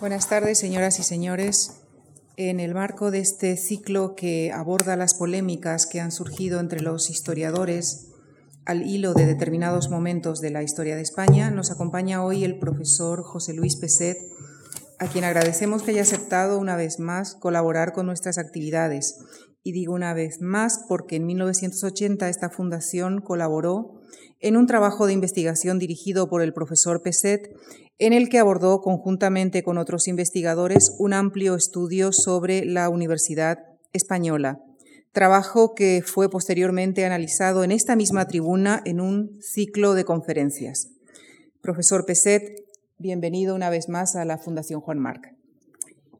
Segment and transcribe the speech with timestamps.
[0.00, 1.80] Buenas tardes, señoras y señores.
[2.36, 7.10] En el marco de este ciclo que aborda las polémicas que han surgido entre los
[7.10, 8.06] historiadores
[8.64, 13.24] al hilo de determinados momentos de la historia de España, nos acompaña hoy el profesor
[13.24, 14.18] José Luis Peset,
[15.00, 19.18] a quien agradecemos que haya aceptado una vez más colaborar con nuestras actividades.
[19.64, 23.97] Y digo una vez más porque en 1980 esta fundación colaboró
[24.40, 27.54] en un trabajo de investigación dirigido por el profesor Peset
[27.98, 33.58] en el que abordó conjuntamente con otros investigadores un amplio estudio sobre la Universidad
[33.92, 34.60] Española,
[35.12, 40.90] trabajo que fue posteriormente analizado en esta misma tribuna en un ciclo de conferencias.
[41.60, 42.64] Profesor Peset,
[42.98, 45.34] bienvenido una vez más a la Fundación Juan Marc.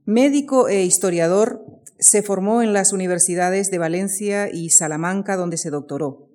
[0.05, 1.65] Médico e historiador,
[1.99, 6.28] se formó en las universidades de Valencia y Salamanca, donde se doctoró.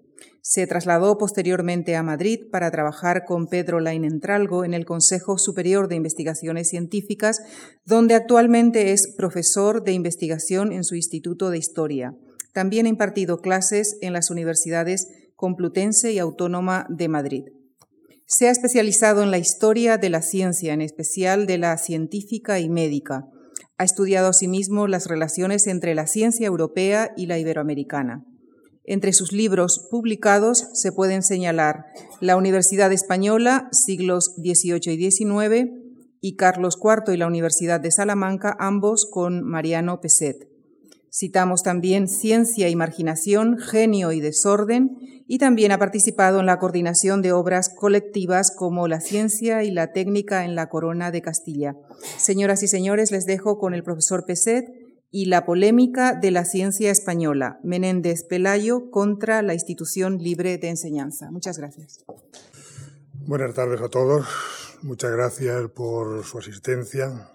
[0.46, 5.96] Se trasladó posteriormente a Madrid para trabajar con Pedro Lainentralgo en el Consejo Superior de
[5.96, 7.42] Investigaciones Científicas,
[7.86, 12.14] donde actualmente es profesor de investigación en su Instituto de Historia.
[12.52, 17.44] También ha impartido clases en las universidades Complutense y Autónoma de Madrid.
[18.26, 22.68] Se ha especializado en la historia de la ciencia, en especial de la científica y
[22.68, 23.30] médica.
[23.78, 28.26] Ha estudiado asimismo las relaciones entre la ciencia europea y la iberoamericana.
[28.86, 31.86] Entre sus libros publicados se pueden señalar
[32.20, 35.72] La Universidad Española, siglos XVIII y XIX,
[36.20, 40.50] y Carlos IV y la Universidad de Salamanca, ambos con Mariano Peset.
[41.12, 44.98] Citamos también Ciencia y Marginación, Genio y Desorden,
[45.28, 49.94] y también ha participado en la coordinación de obras colectivas como La Ciencia y la
[49.94, 51.76] Técnica en la Corona de Castilla.
[52.18, 54.83] Señoras y señores, les dejo con el profesor Peset
[55.16, 61.30] y la polémica de la ciencia española, Menéndez Pelayo contra la institución libre de enseñanza.
[61.30, 62.04] Muchas gracias.
[63.14, 64.26] Buenas tardes a todos.
[64.82, 67.30] Muchas gracias por su asistencia.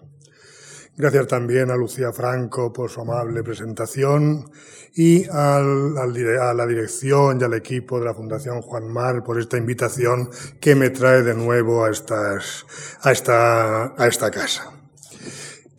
[0.97, 4.51] Gracias también a Lucía Franco por su amable presentación
[4.93, 10.29] y a la dirección y al equipo de la Fundación Juan Mar por esta invitación
[10.59, 12.65] que me trae de nuevo a, estas,
[13.01, 14.78] a, esta, a esta casa.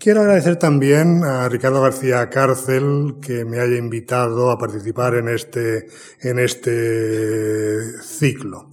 [0.00, 5.88] Quiero agradecer también a Ricardo García Cárcel que me haya invitado a participar en este,
[6.22, 8.71] en este ciclo.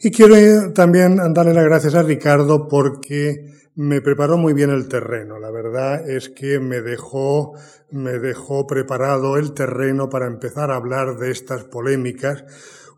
[0.00, 5.38] Y quiero también darle las gracias a Ricardo porque me preparó muy bien el terreno.
[5.38, 7.52] La verdad es que me dejó,
[7.90, 12.46] me dejó preparado el terreno para empezar a hablar de estas polémicas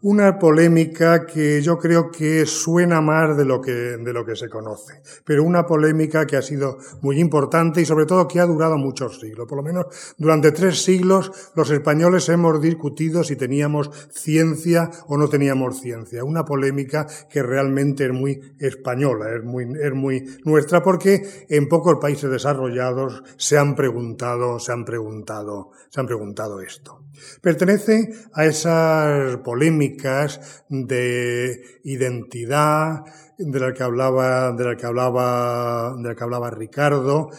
[0.03, 4.49] una polémica que yo creo que suena más de lo que, de lo que se
[4.49, 8.79] conoce, pero una polémica que ha sido muy importante y sobre todo que ha durado
[8.79, 9.47] muchos siglos.
[9.47, 15.29] Por lo menos durante tres siglos los españoles hemos discutido si teníamos ciencia o no
[15.29, 16.25] teníamos ciencia.
[16.25, 21.99] Una polémica que realmente es muy española, es muy, es muy nuestra, porque en pocos
[22.01, 27.01] países desarrollados se han preguntado, se han preguntado, se han preguntado esto.
[27.41, 33.05] Pertenece a esas polémicas de identidad
[33.39, 37.31] de la que hablaba, de la que hablaba, de la que hablaba Ricardo.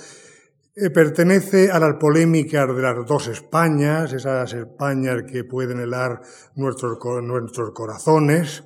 [0.73, 6.21] Eh, pertenece a las polémicas de las dos Españas, esas Españas que pueden helar
[6.55, 8.63] nuestros, nuestros corazones.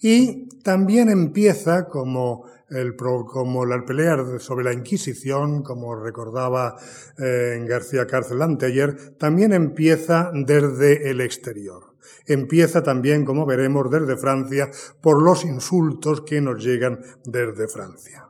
[0.00, 6.76] Y también empieza como el, como las peleas sobre la Inquisición, como recordaba
[7.18, 11.92] eh, García Cárcel anteayer, también empieza desde el exterior.
[12.26, 18.28] Empieza también, como veremos, desde Francia por los insultos que nos llegan desde Francia.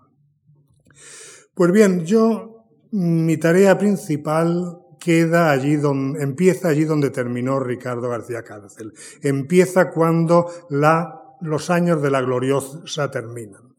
[1.54, 8.42] Pues bien, yo, mi tarea principal queda allí donde, empieza allí donde terminó Ricardo García
[8.42, 8.92] Cárcel.
[9.20, 13.71] Empieza cuando la, los años de la gloriosa terminan.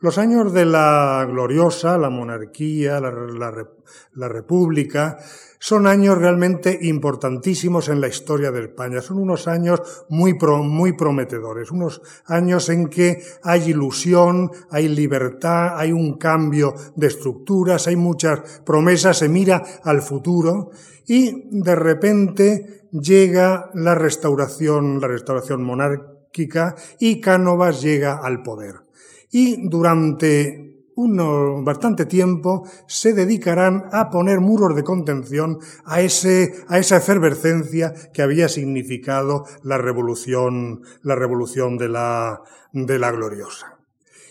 [0.00, 5.18] Los años de la gloriosa, la monarquía, la, república,
[5.58, 9.02] son años realmente importantísimos en la historia de España.
[9.02, 15.92] Son unos años muy, muy prometedores, unos años en que hay ilusión, hay libertad, hay
[15.92, 20.70] un cambio de estructuras, hay muchas promesas, se mira al futuro
[21.06, 28.89] y de repente llega la restauración, la restauración monárquica y Cánovas llega al poder
[29.30, 36.78] y durante un bastante tiempo se dedicarán a poner muros de contención a, ese, a
[36.78, 42.42] esa efervescencia que había significado la revolución, la revolución de la,
[42.72, 43.78] de la gloriosa.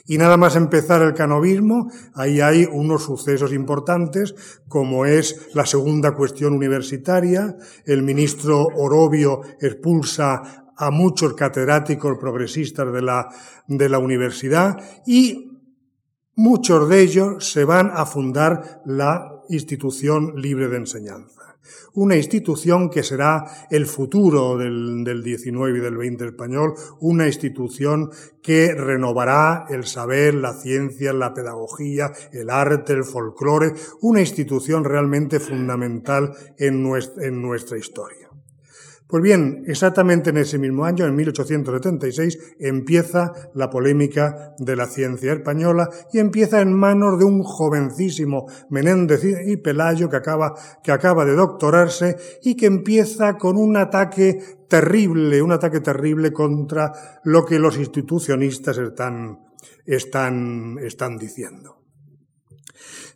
[0.06, 4.34] Y nada más empezar el canovismo, ahí hay unos sucesos importantes,
[4.68, 7.56] como es la segunda cuestión universitaria,
[7.86, 13.30] el ministro Orobio expulsa a muchos catedráticos progresistas de la,
[13.68, 15.60] de la universidad y
[16.36, 21.50] muchos de ellos se van a fundar la institución libre de enseñanza
[21.94, 28.10] una institución que será el futuro del, del, 19 y del 20 español, una institución
[28.42, 35.40] que renovará el saber, la ciencia, la pedagogía, el arte, el folclore, una institución realmente
[35.40, 38.29] fundamental en nuestra, en nuestra historia.
[39.10, 45.34] Pues bien, exactamente en ese mismo año, en 1876, empieza la polémica de la ciencia
[45.34, 50.54] española y empieza en manos de un jovencísimo Menéndez y Pelayo que acaba,
[50.84, 56.92] que acaba de doctorarse y que empieza con un ataque terrible, un ataque terrible contra
[57.24, 59.40] lo que los institucionistas están,
[59.88, 61.79] están, están diciendo.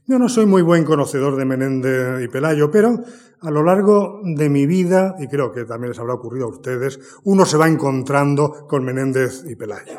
[0.05, 2.99] Yo no soy muy buen conocedor de Menéndez y Pelayo, pero
[3.39, 6.99] a lo largo de mi vida, y creo que también les habrá ocurrido a ustedes,
[7.23, 9.93] uno se va encontrando con Menéndez y Pelayo.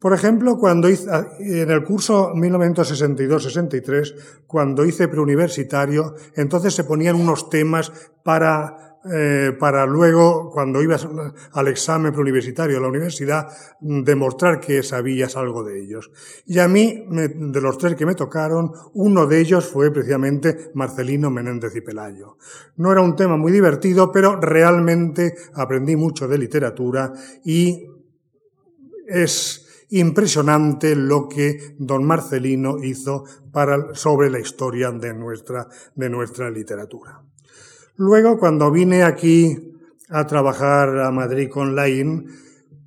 [0.00, 1.08] Por ejemplo, cuando hice,
[1.38, 4.14] en el curso 1962-63,
[4.48, 7.92] cuando hice preuniversitario, entonces se ponían unos temas
[8.24, 11.06] para eh, para luego, cuando ibas
[11.52, 13.48] al examen preuniversitario a la universidad,
[13.80, 16.10] demostrar que sabías algo de ellos.
[16.46, 21.30] Y a mí, de los tres que me tocaron, uno de ellos fue precisamente Marcelino
[21.30, 22.38] Menéndez y Pelayo.
[22.76, 27.12] No era un tema muy divertido, pero realmente aprendí mucho de literatura
[27.44, 27.86] y
[29.06, 36.50] es impresionante lo que don Marcelino hizo para, sobre la historia de nuestra, de nuestra
[36.50, 37.23] literatura.
[37.96, 39.56] Luego, cuando vine aquí
[40.08, 41.76] a trabajar a Madrid con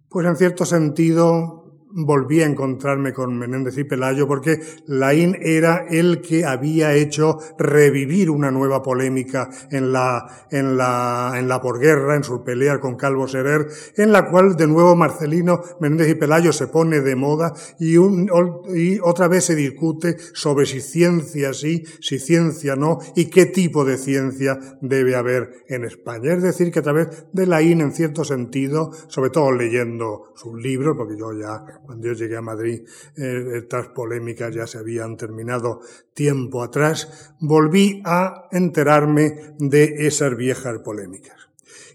[0.10, 1.57] pues en cierto sentido
[1.92, 8.30] volví a encontrarme con Menéndez y Pelayo porque Laín era el que había hecho revivir
[8.30, 13.28] una nueva polémica en la, en la, en la porguerra, en su pelea con Calvo
[13.28, 17.98] Serer, en la cual de nuevo Marcelino Menéndez y Pelayo se pone de moda y,
[17.98, 18.30] un,
[18.76, 23.86] y otra vez se discute sobre si ciencia sí, si ciencia no y qué tipo
[23.86, 26.34] de ciencia debe haber en España.
[26.34, 30.96] Es decir, que a través de Laín, en cierto sentido, sobre todo leyendo sus libros,
[30.98, 32.84] porque yo ya cuando yo llegué a Madrid,
[33.16, 35.82] eh, estas polémicas ya se habían terminado
[36.14, 41.36] tiempo atrás, volví a enterarme de esas viejas polémicas.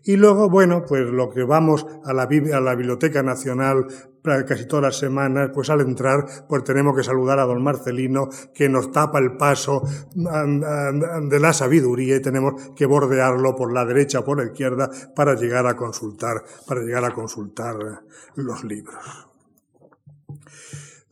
[0.05, 3.87] Y luego, bueno, pues lo que vamos a la, a la Biblioteca Nacional
[4.23, 8.69] casi todas las semanas, pues al entrar, pues tenemos que saludar a don Marcelino, que
[8.69, 9.83] nos tapa el paso
[10.15, 15.35] de la sabiduría y tenemos que bordearlo por la derecha o por la izquierda para
[15.35, 17.77] llegar a consultar, para llegar a consultar
[18.37, 19.32] los libros.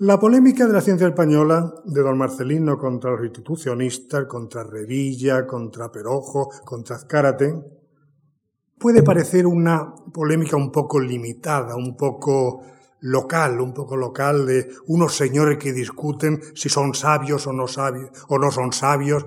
[0.01, 5.93] La polémica de la ciencia española de don Marcelino contra los institucionistas, contra Revilla, contra
[5.93, 7.55] Perojo, contra Azcárate,
[8.79, 12.63] puede parecer una polémica un poco limitada, un poco
[13.01, 18.09] local, un poco local de unos señores que discuten si son sabios o no sabios
[18.29, 19.27] o no son sabios,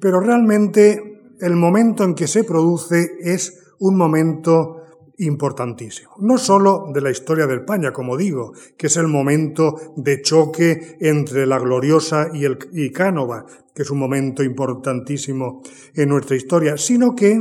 [0.00, 4.75] pero realmente el momento en que se produce es un momento
[5.18, 6.10] importantísimo.
[6.18, 10.96] No solo de la historia de España, como digo, que es el momento de choque
[11.00, 15.62] entre la gloriosa y, el, y Cánova, que es un momento importantísimo
[15.94, 17.40] en nuestra historia, sino que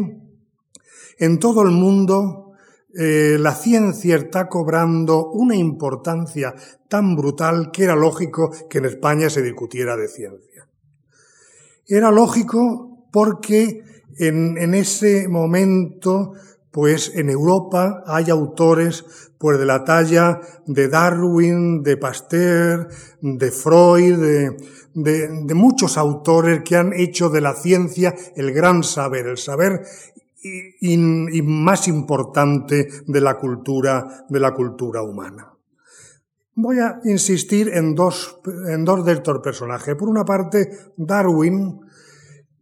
[1.18, 2.54] en todo el mundo
[2.98, 6.54] eh, la ciencia está cobrando una importancia
[6.88, 10.70] tan brutal que era lógico que en España se discutiera de ciencia.
[11.88, 13.84] Era lógico porque
[14.18, 16.34] en, en ese momento
[16.76, 19.06] pues en Europa hay autores
[19.38, 22.90] pues de la talla de Darwin, de Pasteur,
[23.22, 24.52] de Freud,
[24.94, 29.84] de, muchos autores que han hecho de la ciencia el gran saber, el saber
[30.82, 35.54] y, más importante de la cultura, de la cultura humana.
[36.56, 39.96] Voy a insistir en dos, en dos de estos personajes.
[39.96, 41.85] Por una parte, Darwin,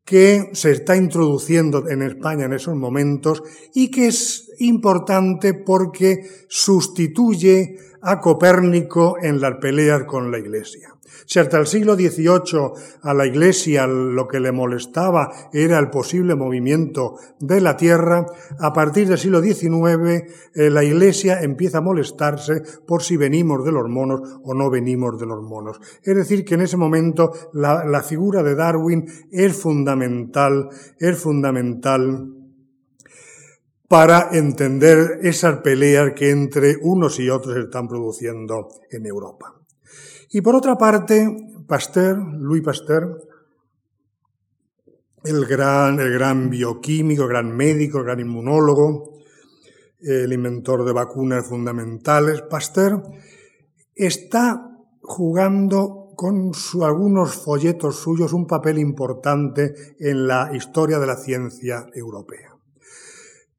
[0.05, 3.41] que se está introduciendo en España en esos momentos
[3.73, 10.92] y que es importante porque sustituye a Copérnico en las peleas con la Iglesia.
[11.25, 16.35] Si hasta el siglo XVIII a la Iglesia lo que le molestaba era el posible
[16.35, 18.25] movimiento de la Tierra,
[18.59, 19.63] a partir del siglo XIX
[20.53, 25.19] eh, la Iglesia empieza a molestarse por si venimos de los monos o no venimos
[25.19, 25.79] de los monos.
[26.01, 32.43] Es decir, que en ese momento la, la figura de Darwin es fundamental, es fundamental
[33.87, 39.62] para entender esas peleas que entre unos y otros están produciendo en Europa.
[40.35, 41.27] Y por otra parte,
[41.67, 43.21] Pasteur, Louis Pasteur,
[45.23, 49.19] el gran, el gran bioquímico, el gran médico, el gran inmunólogo,
[50.01, 53.03] el inventor de vacunas fundamentales, Pasteur,
[53.93, 54.71] está
[55.03, 62.55] jugando con algunos folletos suyos un papel importante en la historia de la ciencia europea.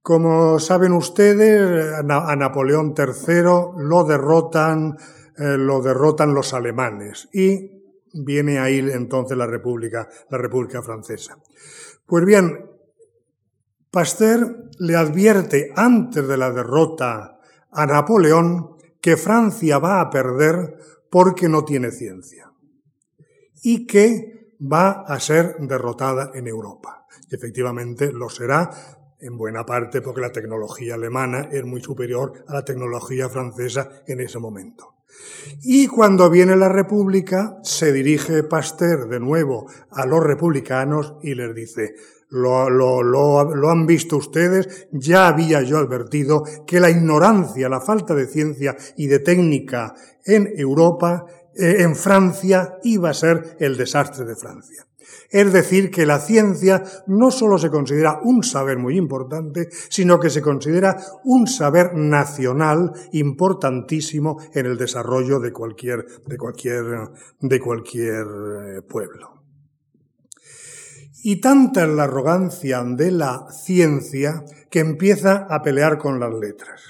[0.02, 3.42] Como saben ustedes, a Napoleón III
[3.78, 4.96] lo derrotan,
[5.36, 11.38] eh, lo derrotan los alemanes y viene ahí entonces la República, la República Francesa.
[12.06, 12.70] Pues bien,
[13.90, 17.38] Pasteur le advierte antes de la derrota
[17.70, 20.76] a Napoleón que Francia va a perder
[21.10, 22.50] porque no tiene ciencia
[23.62, 27.06] y que va a ser derrotada en Europa.
[27.30, 28.70] Y efectivamente lo será
[29.20, 34.20] en buena parte porque la tecnología alemana es muy superior a la tecnología francesa en
[34.20, 34.93] ese momento.
[35.62, 41.54] Y cuando viene la República, se dirige Pasteur de nuevo a los republicanos y les
[41.54, 41.94] dice,
[42.30, 48.26] lo, lo, han visto ustedes, ya había yo advertido que la ignorancia, la falta de
[48.26, 49.94] ciencia y de técnica
[50.24, 54.86] en Europa, eh, en Francia, iba a ser el desastre de Francia.
[55.30, 60.30] Es decir, que la ciencia no solo se considera un saber muy importante, sino que
[60.30, 66.84] se considera un saber nacional importantísimo en el desarrollo de cualquier, de cualquier,
[67.40, 69.42] de cualquier eh, pueblo.
[71.26, 76.82] Y tanta es la arrogancia de la ciencia que empieza a pelear con las letras.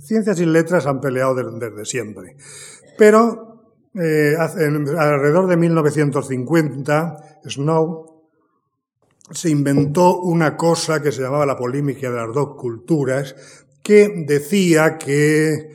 [0.00, 2.36] Ciencias y letras han peleado desde siempre.
[2.98, 3.49] Pero
[3.94, 8.10] eh, alrededor de 1950, Snow
[9.30, 13.34] se inventó una cosa que se llamaba la polémica de las dos culturas,
[13.82, 15.70] que decía que,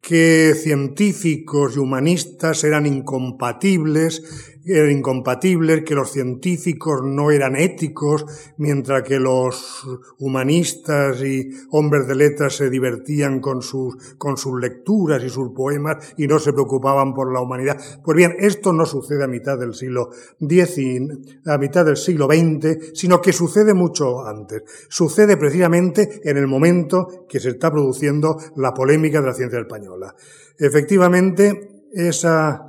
[0.00, 8.26] que científicos y humanistas eran incompatibles eran incompatibles, que los científicos no eran éticos,
[8.58, 9.86] mientras que los
[10.18, 16.14] humanistas y hombres de letras se divertían con sus, con sus lecturas y sus poemas
[16.16, 17.78] y no se preocupaban por la humanidad.
[18.04, 21.08] Pues bien, esto no sucede a mitad del siglo X,
[21.46, 24.62] a mitad del siglo XX, sino que sucede mucho antes.
[24.88, 30.14] Sucede precisamente en el momento que se está produciendo la polémica de la ciencia española.
[30.58, 32.66] Efectivamente, esa,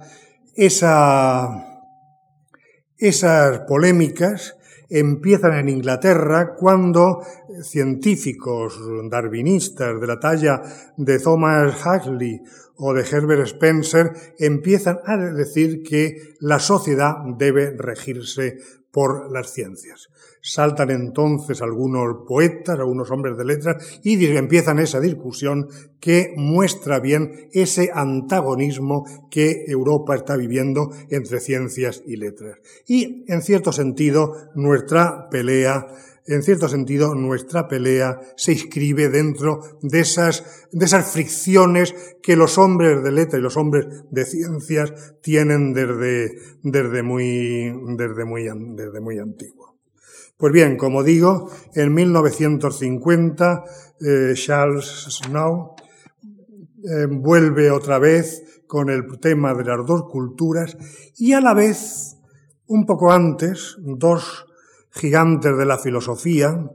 [0.55, 1.70] esa
[3.01, 4.55] esas polémicas
[4.88, 7.25] empiezan en Inglaterra cuando
[7.63, 8.79] científicos
[9.10, 10.62] darwinistas de la talla
[10.98, 12.41] de Thomas Huxley
[12.75, 18.60] o de Herbert Spencer empiezan a decir que la sociedad debe regirse
[18.91, 20.10] por las ciencias.
[20.41, 25.67] Saltan entonces algunos poetas, algunos hombres de letras, y empiezan esa discusión
[26.00, 32.57] que muestra bien ese antagonismo que Europa está viviendo entre ciencias y letras.
[32.88, 35.88] Y, en cierto sentido, nuestra pelea
[36.27, 42.57] en cierto sentido, nuestra pelea se inscribe dentro de esas, de esas fricciones que los
[42.57, 48.43] hombres de letra y los hombres de ciencias tienen desde, desde, muy, desde, muy,
[48.75, 49.60] desde muy antiguo.
[50.41, 53.63] Pues bien, como digo, en 1950
[54.00, 55.75] eh, Charles Snow
[56.83, 60.75] eh, vuelve otra vez con el tema de las dos culturas
[61.15, 62.17] y a la vez,
[62.65, 64.48] un poco antes, dos
[64.89, 66.67] gigantes de la filosofía,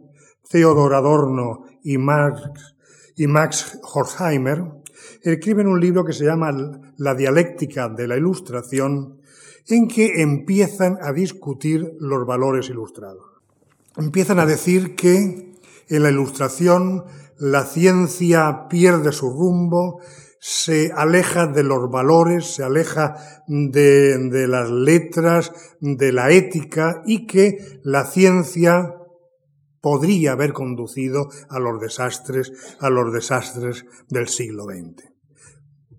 [0.49, 4.63] Theodor Adorno y y Max Horkheimer,
[5.23, 6.53] escriben un libro que se llama
[6.99, 9.23] La dialéctica de la ilustración,
[9.67, 13.36] en que empiezan a discutir los valores ilustrados.
[13.97, 15.55] Empiezan a decir que
[15.89, 17.05] en la ilustración
[17.39, 20.01] la ciencia pierde su rumbo,
[20.39, 27.81] se aleja de los valores, se aleja de, las letras, de la ética y que
[27.83, 28.95] la ciencia
[29.81, 35.05] podría haber conducido a los desastres, a los desastres del siglo XX.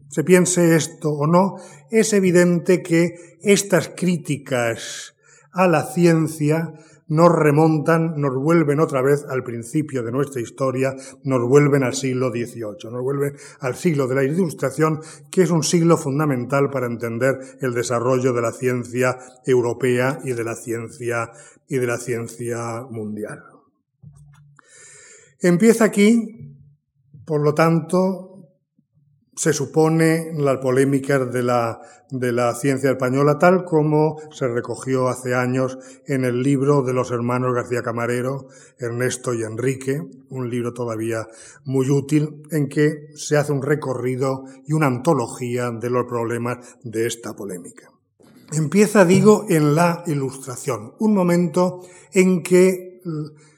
[0.10, 1.56] Se piense esto o no,
[1.92, 5.16] es evidente que estas críticas
[5.52, 6.74] a la ciencia
[7.08, 12.30] nos remontan, nos vuelven otra vez al principio de nuestra historia, nos vuelven al siglo
[12.30, 15.00] XVIII, nos vuelven al siglo de la Ilustración,
[15.32, 20.44] que es un siglo fundamental para entender el desarrollo de la ciencia europea y de
[20.44, 21.32] la ciencia
[21.68, 23.44] y de la ciencia mundial.
[25.40, 26.56] Empieza aquí,
[27.26, 28.37] por lo tanto,
[29.38, 31.80] se supone las polémicas de la,
[32.10, 35.78] de la ciencia española, tal como se recogió hace años
[36.08, 38.48] en el libro de los hermanos García Camarero,
[38.80, 41.28] Ernesto y Enrique, un libro todavía
[41.66, 47.06] muy útil, en que se hace un recorrido y una antología de los problemas de
[47.06, 47.92] esta polémica.
[48.52, 53.02] Empieza, digo, en la ilustración, un momento en que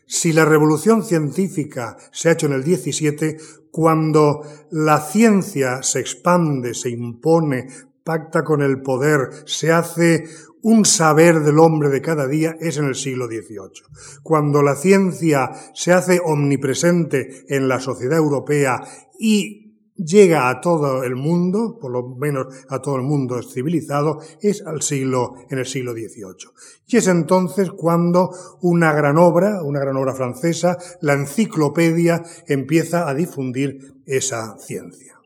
[0.09, 3.37] si la revolución científica se ha hecho en el 17,
[3.69, 7.67] cuando la ciencia se expande, se impone
[8.03, 10.23] pacta con el poder, se hace
[10.63, 13.83] un saber del hombre de cada día es en el siglo XVIII.
[14.23, 18.81] Cuando la ciencia se hace omnipresente en la sociedad europea
[19.19, 19.68] y
[20.03, 24.81] llega a todo el mundo, por lo menos a todo el mundo civilizado, es al
[24.81, 26.51] siglo, en el siglo XVIII.
[26.87, 33.13] Y es entonces cuando una gran obra, una gran obra francesa, la enciclopedia, empieza a
[33.13, 35.19] difundir esa ciencia.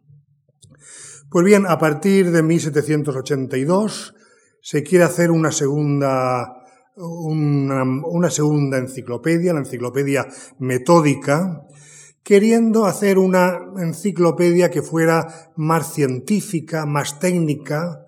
[1.30, 4.16] Pues bien, a partir de 1782
[4.62, 6.48] se quiere hacer una segunda,
[6.96, 10.28] una, una segunda enciclopedia, la enciclopedia
[10.60, 11.66] metódica,
[12.24, 18.06] queriendo hacer una enciclopedia que fuera más científica, más técnica,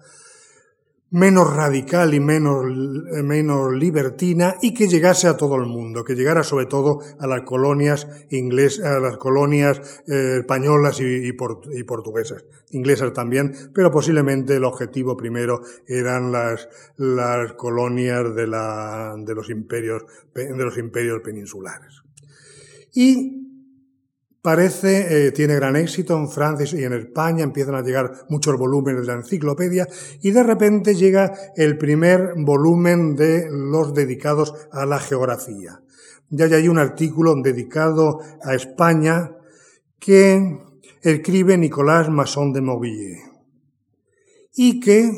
[1.12, 2.66] menos radical y menos,
[3.24, 7.44] menos libertina y que llegase a todo el mundo, que llegara sobre todo a las
[7.44, 11.32] colonias inglesas, a las colonias eh, españolas y,
[11.84, 16.68] portuguesas, inglesas también, pero posiblemente el objetivo primero eran las,
[16.98, 20.04] las colonias de, la, de los imperios,
[20.34, 22.02] de los imperios peninsulares.
[22.94, 23.45] Y
[24.46, 29.02] Parece, eh, tiene gran éxito en Francia y en España, empiezan a llegar muchos volúmenes
[29.02, 29.88] de la enciclopedia
[30.22, 35.82] y de repente llega el primer volumen de los dedicados a la geografía.
[36.30, 39.32] Ya hay un artículo dedicado a España
[39.98, 40.60] que
[41.02, 43.24] escribe Nicolás Masson de Mauvilliers
[44.54, 45.10] y que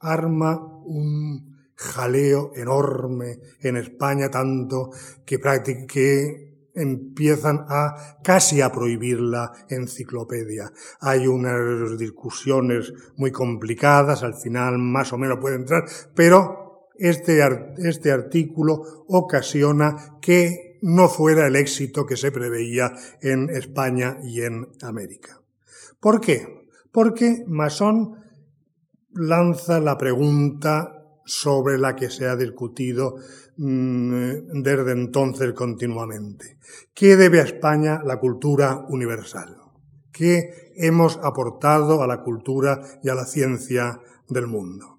[0.00, 4.90] arma un jaleo enorme en España, tanto
[5.24, 5.38] que,
[5.86, 10.72] que empiezan a casi a prohibir la enciclopedia.
[11.00, 15.84] Hay unas discusiones muy complicadas, al final más o menos puede entrar,
[16.14, 17.40] pero este,
[17.78, 24.68] este artículo ocasiona que no fuera el éxito que se preveía en España y en
[24.82, 25.40] América.
[25.98, 26.66] ¿Por qué?
[26.92, 28.16] Porque Masón
[29.12, 30.99] lanza la pregunta
[31.30, 33.14] sobre la que se ha discutido
[33.56, 36.58] mm, desde entonces continuamente.
[36.92, 39.56] ¿Qué debe a España la cultura universal?
[40.12, 44.98] ¿Qué hemos aportado a la cultura y a la ciencia del mundo?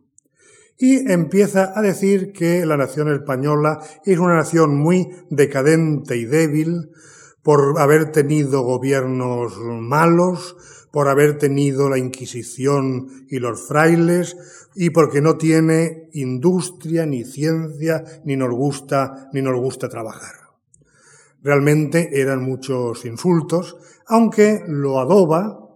[0.78, 6.92] Y empieza a decir que la nación española es una nación muy decadente y débil
[7.44, 10.56] por haber tenido gobiernos malos,
[10.92, 14.38] por haber tenido la Inquisición y los frailes,
[14.76, 20.36] y porque no tiene industria, ni ciencia, ni nos gusta, ni nos gusta trabajar.
[21.44, 25.70] Realmente eran muchos insultos, aunque lo adoba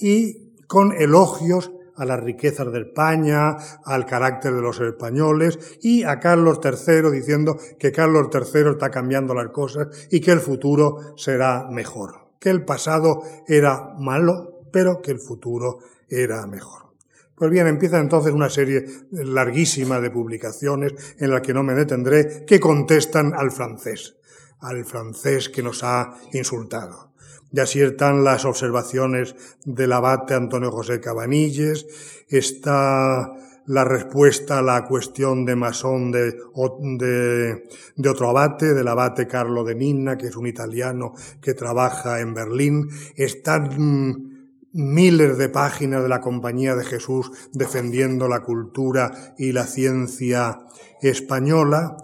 [0.00, 6.20] y con elogios a las riquezas de España, al carácter de los españoles y a
[6.20, 11.68] Carlos III diciendo que Carlos III está cambiando las cosas y que el futuro será
[11.70, 16.88] mejor, que el pasado era malo, pero que el futuro era mejor.
[17.34, 22.44] Pues bien, empieza entonces una serie larguísima de publicaciones en las que no me detendré,
[22.44, 24.16] que contestan al francés,
[24.58, 27.12] al francés que nos ha insultado.
[27.50, 31.86] Ya así están las observaciones del abate Antonio José Cabanilles,
[32.28, 33.32] está
[33.68, 39.74] la respuesta a la cuestión de masón de, de, otro abate, del abate Carlo de
[39.74, 46.20] Ninna, que es un italiano que trabaja en Berlín, están miles de páginas de la
[46.20, 50.60] Compañía de Jesús defendiendo la cultura y la ciencia
[51.02, 51.98] española.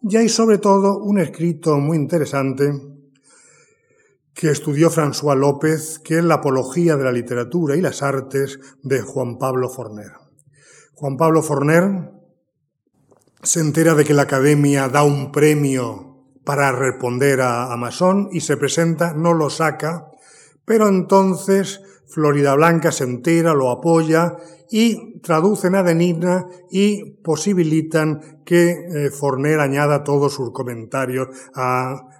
[0.00, 2.72] Y hay sobre todo un escrito muy interesante
[4.32, 9.02] que estudió François López, que es la apología de la literatura y las artes de
[9.02, 10.19] Juan Pablo Forner.
[11.00, 12.12] Juan Pablo Forner
[13.42, 18.58] se entera de que la Academia da un premio para responder a, Masón y se
[18.58, 20.10] presenta, no lo saca,
[20.66, 24.36] pero entonces Florida Blanca se entera, lo apoya
[24.70, 31.28] y traducen a Denigna y posibilitan que eh, Forner añada todos sus comentarios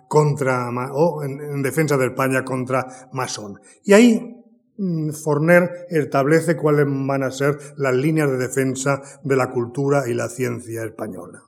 [0.09, 3.61] contra, o en, defensa de España contra Masón.
[3.85, 4.40] Y ahí
[5.23, 10.29] Forner establece cuáles van a ser las líneas de defensa de la cultura y la
[10.29, 11.43] ciencia española.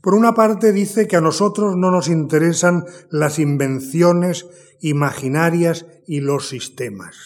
[0.00, 4.46] Por una parte dice que a nosotros no nos interesan las invenciones
[4.80, 7.16] imaginarias y los sistemas.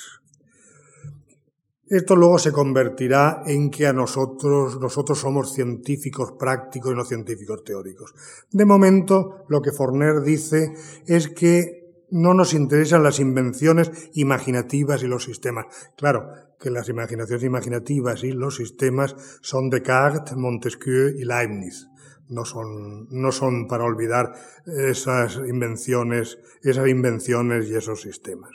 [1.86, 7.62] Esto luego se convertirá en que a nosotros, nosotros somos científicos prácticos y no científicos
[7.62, 8.14] teóricos.
[8.50, 10.72] De momento, lo que Forner dice
[11.06, 15.66] es que no nos interesan las invenciones imaginativas y los sistemas.
[15.96, 21.88] Claro, que las imaginaciones imaginativas y los sistemas son Descartes, Montesquieu y Leibniz
[22.28, 24.32] no son, no son para olvidar
[24.66, 28.50] esas invenciones, esas invenciones y esos sistemas.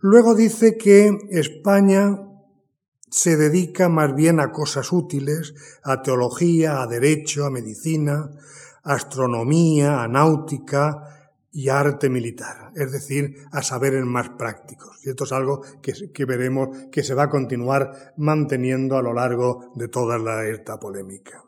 [0.00, 2.18] Luego dice que España
[3.10, 8.30] se dedica más bien a cosas útiles, a teología, a derecho, a medicina,
[8.82, 11.15] a astronomía, a náutica,
[11.56, 14.98] y arte militar, es decir, a saberes más prácticos.
[15.06, 19.72] Y esto es algo que, veremos que se va a continuar manteniendo a lo largo
[19.74, 21.42] de toda la, esta polémica.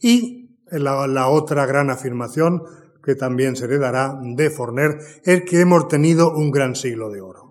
[0.00, 2.62] Y la, otra gran afirmación
[3.02, 7.49] que también se heredará de Forner es que hemos tenido un gran siglo de oro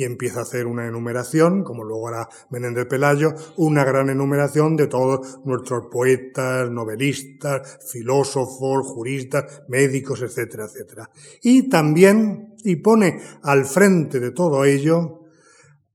[0.00, 4.86] y empieza a hacer una enumeración, como luego hará Menéndez Pelayo, una gran enumeración de
[4.86, 11.10] todos nuestros poetas, novelistas, filósofos, juristas, médicos, etcétera, etcétera.
[11.42, 15.19] Y también, y pone al frente de todo ello,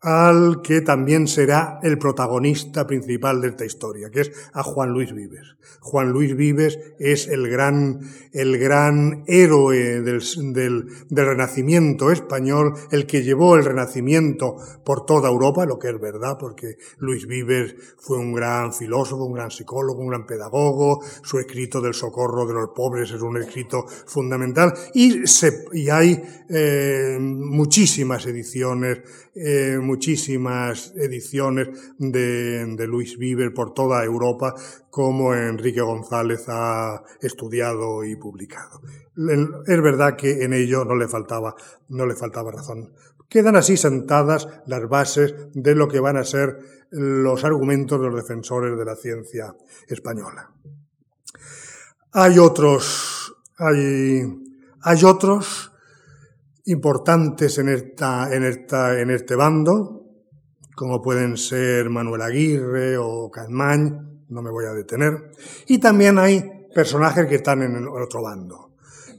[0.06, 5.12] al que también será el protagonista principal de esta historia, que es a Juan Luis
[5.16, 5.56] Vives.
[5.80, 10.22] Juan Luis Vives es el gran, el gran héroe del,
[10.54, 16.38] del, Renacimiento español, el que llevó el Renacimiento por toda Europa, lo que es verdad,
[16.40, 21.82] porque Luis Vives fue un gran filósofo, un gran psicólogo, un gran pedagogo, su escrito
[21.82, 28.24] del socorro de los pobres es un escrito fundamental, y, se, y hay eh, muchísimas
[28.28, 29.00] ediciones,
[29.34, 34.54] eh, muchísimas ediciones de, de Luis Viver por toda Europa,
[34.90, 38.82] como Enrique González ha estudiado y publicado.
[39.66, 41.56] Es verdad que en ello no le faltaba,
[41.88, 42.92] no le faltaba razón.
[43.30, 46.60] Quedan así sentadas las bases de lo que van a ser
[46.92, 49.56] los argumentos de los defensores de la ciencia
[49.88, 50.52] española.
[52.12, 54.24] Hay otros, hay,
[54.82, 55.72] hay otros
[56.66, 60.06] importantes en, esta, en, esta, en este bando,
[60.76, 65.32] como pueden ser Manuel Aguirre o Caimán, no me voy a detener,
[65.68, 68.74] y también hay personajes que están en el otro bando.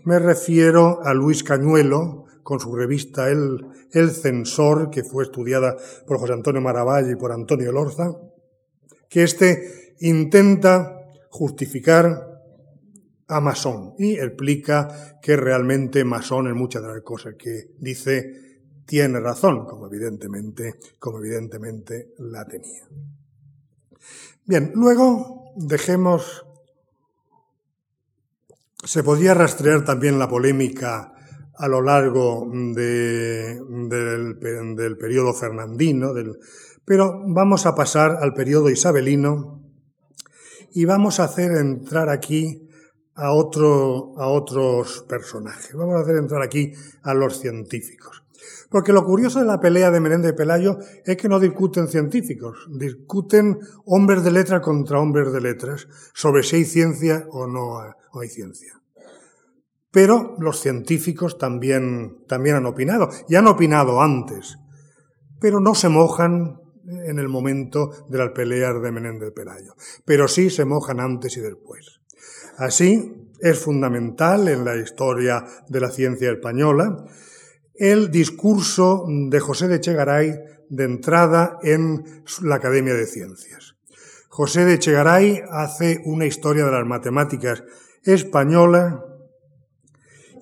[0.04, 6.18] Me refiero a Luis Cañuelo, con su revista El, el Censor, que fue estudiada por
[6.18, 8.12] José Antonio Maravalle y por Antonio Lorza,
[9.08, 10.96] que este intenta
[11.30, 12.35] justificar
[13.28, 18.46] a masón y explica que realmente masón en muchas de las cosas que dice
[18.86, 22.86] tiene razón, como evidentemente, como evidentemente la tenía.
[24.44, 26.46] Bien, luego dejemos.
[28.84, 31.12] Se podía rastrear también la polémica
[31.58, 34.38] a lo largo de, del,
[34.76, 36.38] del, periodo fernandino, del,
[36.84, 39.62] pero vamos a pasar al periodo isabelino
[40.72, 42.65] y vamos a hacer entrar aquí
[43.16, 45.74] a, a otros personajes.
[45.74, 48.22] Vamos a hacer entrar aquí a los científicos.
[48.70, 53.58] Porque lo curioso de la pelea de Menéndez Pelayo es que no discuten científicos, discuten
[53.84, 58.80] hombres de letras contra hombres de letras sobre si hay ciencia o no hay ciencia.
[59.90, 64.58] Pero los científicos también, también han opinado, y han opinado antes,
[65.40, 69.74] pero no se mojan en el momento de las peleas de Menéndez Pelayo,
[70.04, 71.95] pero sí se mojan antes y después.
[72.56, 77.04] Así, es fundamental en la historia de la ciencia española
[77.74, 80.34] el discurso de José de Chegaray
[80.70, 82.02] de entrada en
[82.42, 83.76] la Academia de Ciencias.
[84.28, 87.62] José de Chegaray hace una historia de las matemáticas
[88.02, 89.04] española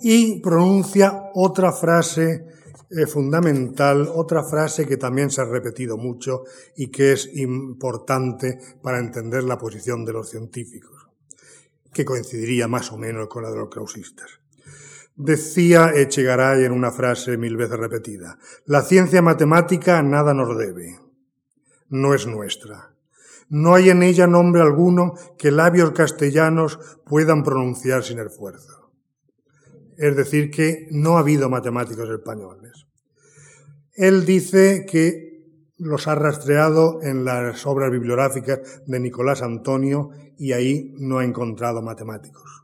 [0.01, 2.47] y pronuncia otra frase
[2.91, 6.45] eh, fundamental, otra frase que también se ha repetido mucho
[6.77, 11.04] y que es importante para entender la posición de los científicos
[11.95, 14.41] que coincidiría más o menos con la de los clausistas.
[15.17, 20.99] Decía Echegaray en una frase mil veces repetida, la ciencia matemática nada nos debe,
[21.89, 22.91] no es nuestra.
[23.49, 28.91] No hay en ella nombre alguno que labios castellanos puedan pronunciar sin esfuerzo.
[29.97, 32.87] Es decir, que no ha habido matemáticos españoles.
[33.93, 35.34] Él dice que
[35.85, 41.83] los ha rastreado en las obras bibliográficas de Nicolás Antonio y ahí no ha encontrado
[41.83, 42.63] matemáticos.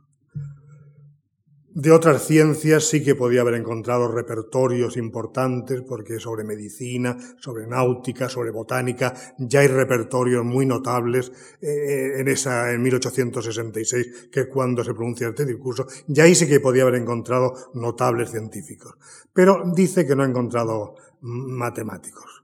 [1.73, 8.29] De otras ciencias sí que podía haber encontrado repertorios importantes, porque sobre medicina, sobre náutica,
[8.29, 11.31] sobre botánica, ya hay repertorios muy notables
[11.61, 16.49] eh, en esa, en 1866, que es cuando se pronuncia este discurso, ya ahí sí
[16.49, 18.95] que podía haber encontrado notables científicos.
[19.33, 22.40] Pero dice que no ha encontrado matemáticos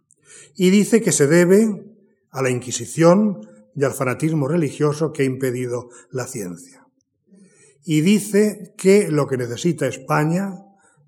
[0.57, 1.85] y dice que se debe
[2.31, 3.40] a la Inquisición
[3.75, 6.87] y al fanatismo religioso que ha impedido la ciencia.
[7.85, 10.55] Y dice que lo que necesita España,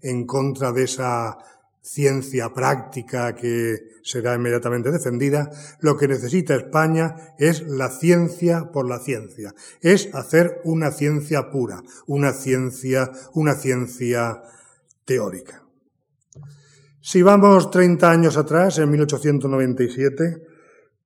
[0.01, 1.39] en contra de esa
[1.81, 8.99] ciencia práctica que será inmediatamente defendida, lo que necesita España es la ciencia por la
[8.99, 14.43] ciencia, es hacer una ciencia pura, una ciencia, una ciencia
[15.05, 15.68] teórica.
[17.11, 20.43] Si vamos 30 años atrás, en 1897,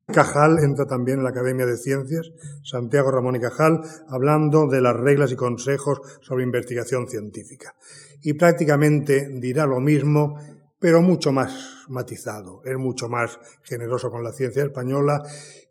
[0.07, 2.33] Cajal entra también en la Academia de Ciencias,
[2.65, 7.77] Santiago Ramón y Cajal, hablando de las reglas y consejos sobre investigación científica.
[8.21, 10.41] Y prácticamente dirá lo mismo,
[10.81, 12.63] pero mucho más matizado.
[12.65, 15.23] Es mucho más generoso con la ciencia española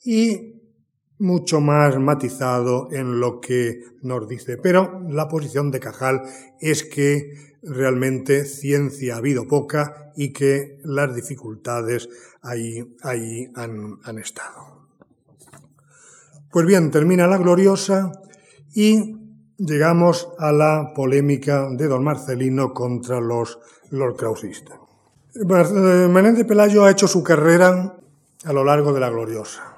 [0.05, 0.60] y
[1.21, 4.57] mucho más matizado en lo que nos dice.
[4.57, 6.23] Pero la posición de Cajal
[6.59, 12.09] es que realmente ciencia ha habido poca y que las dificultades
[12.41, 14.87] ahí, ahí han, han estado.
[16.51, 18.11] Pues bien, termina la gloriosa
[18.73, 19.15] y
[19.57, 23.59] llegamos a la polémica de don Marcelino contra los,
[23.91, 24.79] los krausistas.
[25.35, 27.95] Menéndez Pelayo ha hecho su carrera
[28.43, 29.70] a lo largo de la gloriosa.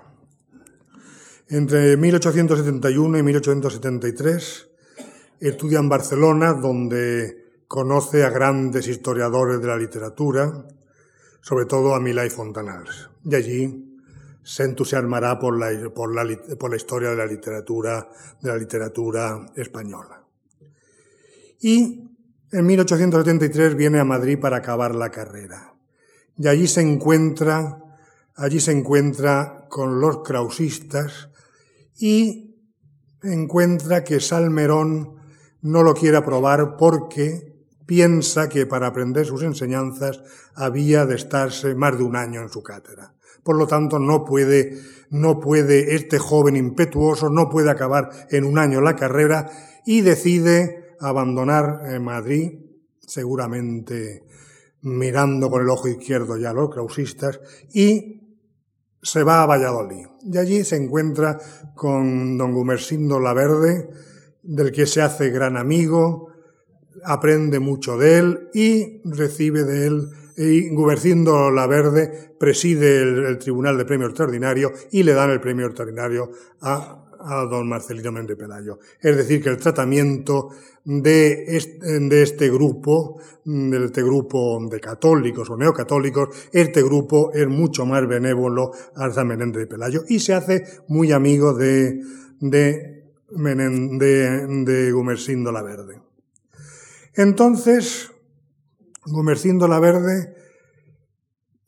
[1.54, 4.70] Entre 1871 y 1873
[5.40, 10.66] estudia en Barcelona, donde conoce a grandes historiadores de la literatura,
[11.42, 13.12] sobre todo a Milá y Fontanals.
[13.24, 14.00] Y allí
[14.42, 15.72] se entusiasmará por la,
[16.76, 18.10] historia de la literatura,
[18.42, 20.24] de la literatura española.
[21.60, 22.10] Y
[22.52, 25.76] en 1873 viene a Madrid para acabar la carrera.
[26.36, 27.78] Y allí se encuentra,
[28.38, 31.30] allí se encuentra con los krausistas
[31.98, 32.56] y
[33.22, 35.16] encuentra que Salmerón
[35.62, 37.54] no lo quiere aprobar porque
[37.86, 40.22] piensa que para aprender sus enseñanzas
[40.56, 43.14] había de estarse más de un año en su cátedra.
[43.44, 44.80] Por lo tanto, no puede,
[45.10, 49.50] no puede este joven impetuoso, no puede acabar en un año la carrera
[49.86, 52.54] y decide abandonar eh, Madrid,
[53.00, 54.24] seguramente
[54.82, 57.40] mirando con el ojo izquierdo ya a los krausistas,
[57.74, 58.23] y
[59.04, 60.08] se va a Valladolid.
[60.24, 61.38] Y allí se encuentra
[61.76, 63.90] con don Gumersindo Laverde,
[64.42, 66.30] del que se hace gran amigo,
[67.04, 73.86] aprende mucho de él y recibe de él, y Gumersindo Laverde preside el, Tribunal de
[73.86, 77.03] Premio Extraordinario y le dan el premio extraordinario a,
[77.50, 78.80] don Marcelino Méndez Pelayo.
[79.00, 80.50] Es decir, que el tratamiento
[80.84, 88.06] de este, grupo, de este grupo de católicos o neocatólicos, este grupo es mucho más
[88.08, 92.02] benévolo al San Menéndez de Pelayo y se hace muy amigo de,
[92.40, 96.02] de, de, Gumersindo la Verde.
[97.16, 98.12] Entonces,
[99.06, 100.36] Gumersindo la Verde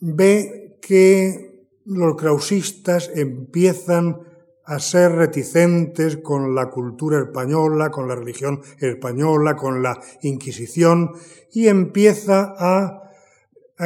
[0.02, 4.25] ve que los krausistas empiezan
[4.66, 11.12] a ser reticentes con la cultura española, con la religión española, con la Inquisición,
[11.52, 13.02] y empieza a,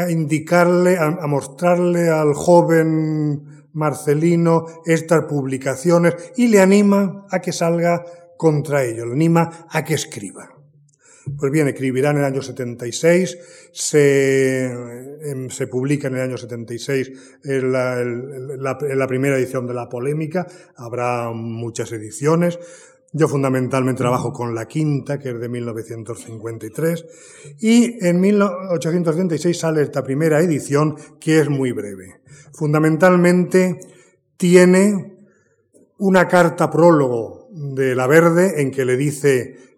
[0.10, 8.04] indicarle, a, mostrarle al joven Marcelino estas publicaciones y le anima a que salga
[8.38, 10.59] contra ello, le anima a que escriba.
[11.38, 13.38] Pues bien, escribirá en el año 76,
[13.72, 17.12] se, em, se publica en el año 76
[17.44, 22.60] en la, la, primera edición de La Polémica, habrá muchas ediciones.
[23.12, 27.06] Yo fundamentalmente trabajo con la quinta, que es de 1953,
[27.60, 32.22] y en 1876 sale esta primera edición, que es muy breve.
[32.54, 33.80] Fundamentalmente
[34.38, 35.18] tiene
[35.98, 39.69] una carta prólogo de La Verde en que le dice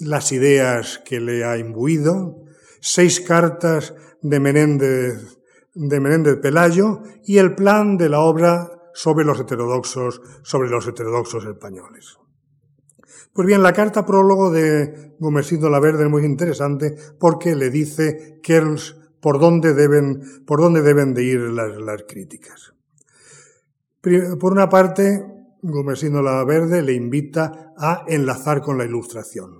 [0.00, 2.42] las ideas que le ha imbuido,
[2.80, 5.38] seis cartas de Menéndez,
[5.74, 11.44] de Menéndez Pelayo y el plan de la obra sobre los heterodoxos, sobre los heterodoxos
[11.44, 12.16] españoles.
[13.32, 18.40] Pues bien, la carta prólogo de Gumersindo la Verde es muy interesante porque le dice
[18.42, 22.72] Kerls por dónde deben, por dónde deben de ir las, las críticas.
[24.00, 25.24] Por una parte,
[25.62, 29.59] Gumersindo la Verde le invita a enlazar con la ilustración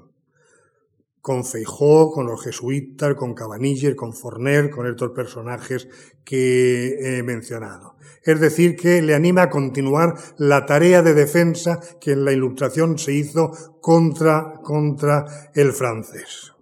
[1.21, 5.89] con Feijó, con los jesuitas, con Cabaniller, con Forner, con estos personajes
[6.25, 7.97] que he mencionado.
[8.23, 12.99] Es decir, que le anima a continuar la tarea de defensa que en la ilustración
[12.99, 16.53] se hizo contra, contra el francés.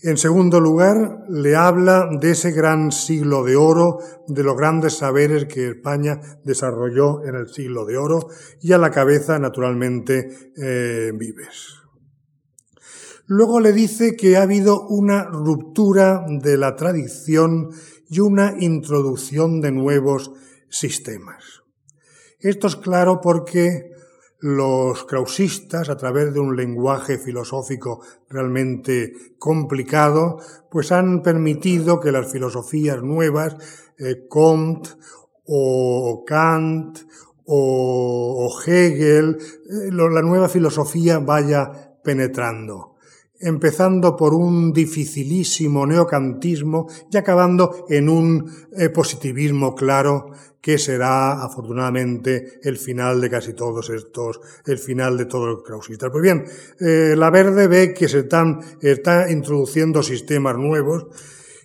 [0.00, 3.98] En segundo lugar, le habla de ese gran siglo de oro,
[4.28, 8.28] de los grandes saberes que España desarrolló en el siglo de oro,
[8.60, 11.87] y a la cabeza, naturalmente, eh, Vives.
[13.30, 17.68] Luego le dice que ha habido una ruptura de la tradición
[18.08, 20.32] y una introducción de nuevos
[20.70, 21.44] sistemas.
[22.40, 23.90] Esto es claro porque
[24.38, 30.38] los krausistas, a través de un lenguaje filosófico realmente complicado,
[30.70, 33.58] pues han permitido que las filosofías nuevas,
[33.98, 34.88] eh, Comte
[35.44, 37.00] o Kant
[37.44, 42.97] o, Hegel, eh, la nueva filosofía vaya penetrando
[43.40, 52.58] empezando por un dificilísimo neocantismo y acabando en un eh, positivismo claro que será afortunadamente
[52.62, 56.10] el final de casi todos estos, el final de todos los krausistas.
[56.10, 56.44] Pues bien,
[56.80, 61.06] eh, la Verde ve que se están, está introduciendo sistemas nuevos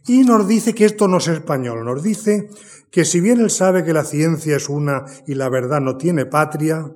[0.08, 2.50] y nos dice que esto no es español, nos dice
[2.92, 6.28] que si bien él sabe que la ciencia es una y la verdad no tiene
[6.28, 6.94] patria,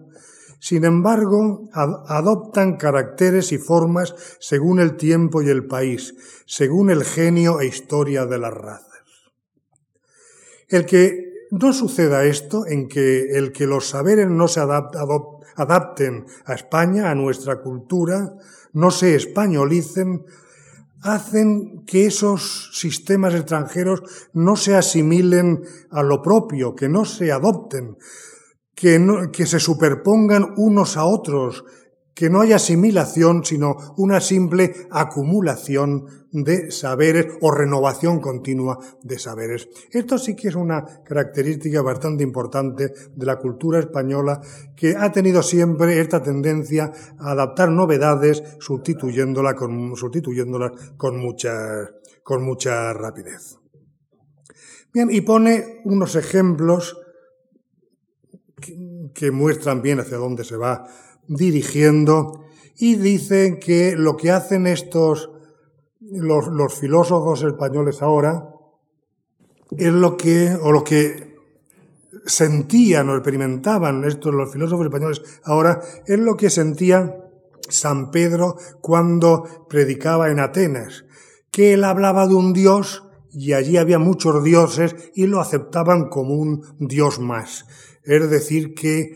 [0.60, 6.16] sin embargo, adoptan caracteres y formas según el tiempo y el país,
[6.46, 8.88] según el genio e historia de las razas.
[10.68, 16.54] El que no suceda esto, en que el que los saberes no se adapten a
[16.54, 18.34] España, a nuestra cultura,
[18.74, 20.26] no se españolicen,
[21.02, 24.02] hacen que esos sistemas extranjeros
[24.34, 27.98] no se asimilen a lo propio, que no se adopten,
[28.78, 31.66] que, se superpongan unos a otros,
[32.14, 39.68] que no haya asimilación, sino una simple acumulación de saberes o renovación continua de saberes.
[39.92, 44.42] Esto sí que es una característica bastante importante de la cultura española
[44.76, 51.90] que ha tenido siempre esta tendencia a adaptar novedades sustituyéndolas con, sustituyéndolas con mucha,
[52.22, 53.58] con mucha rapidez.
[54.94, 56.98] Bien, y pone unos ejemplos
[59.14, 60.88] que, muestran bien hacia dónde se va
[61.28, 62.46] dirigiendo
[62.78, 65.32] y dicen que lo que hacen estos,
[66.00, 68.50] los, filósofos españoles ahora,
[69.78, 71.36] es lo que, o lo que
[72.26, 77.16] sentían o experimentaban estos, los filósofos españoles ahora, es lo que sentía
[77.70, 81.06] San Pedro cuando predicaba en Atenas,
[81.52, 86.36] que él hablaba de un Dios y allí había muchos dioses y lo aceptaban como
[86.36, 87.66] un Dios más
[88.08, 89.16] es decir, que,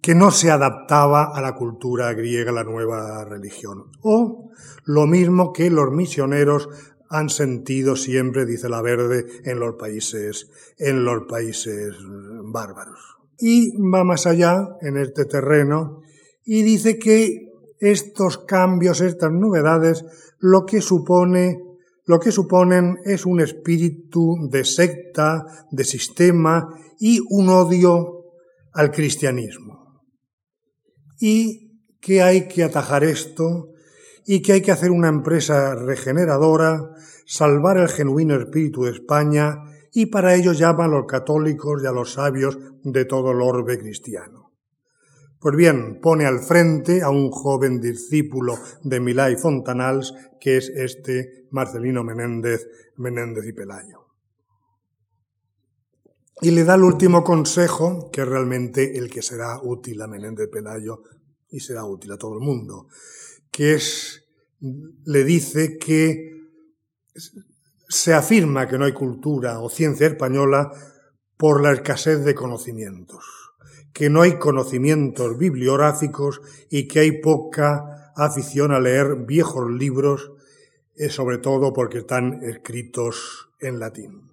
[0.00, 3.84] que no se adaptaba a la cultura griega, la nueva religión.
[4.02, 4.50] O
[4.84, 6.68] lo mismo que los misioneros
[7.10, 10.48] han sentido siempre, dice la Verde, en los países,
[10.78, 11.96] en los países
[12.44, 12.98] bárbaros.
[13.38, 16.02] Y va más allá en este terreno
[16.44, 17.50] y dice que
[17.80, 20.04] estos cambios, estas novedades,
[20.38, 21.58] lo que supone,
[22.04, 28.19] lo que suponen es un espíritu de secta, de sistema y un odio
[28.72, 30.02] al cristianismo.
[31.18, 33.72] Y que hay que atajar esto
[34.26, 36.94] y que hay que hacer una empresa regeneradora,
[37.26, 41.92] salvar el genuino espíritu de España y para ello llama a los católicos y a
[41.92, 44.52] los sabios de todo el orbe cristiano.
[45.40, 50.68] Pues bien, pone al frente a un joven discípulo de Milá y Fontanals, que es
[50.68, 53.99] este Marcelino Menéndez, Menéndez y Pelayo.
[56.42, 60.48] Y le da el último consejo, que es realmente el que será útil a Menéndez
[60.48, 61.02] Pelayo
[61.50, 62.88] y será útil a todo el mundo,
[63.50, 64.24] que es,
[64.60, 66.40] le dice que
[67.88, 70.72] se afirma que no hay cultura o ciencia española
[71.36, 73.24] por la escasez de conocimientos,
[73.92, 80.32] que no hay conocimientos bibliográficos y que hay poca afición a leer viejos libros,
[80.94, 84.29] eh, sobre todo porque están escritos en latín.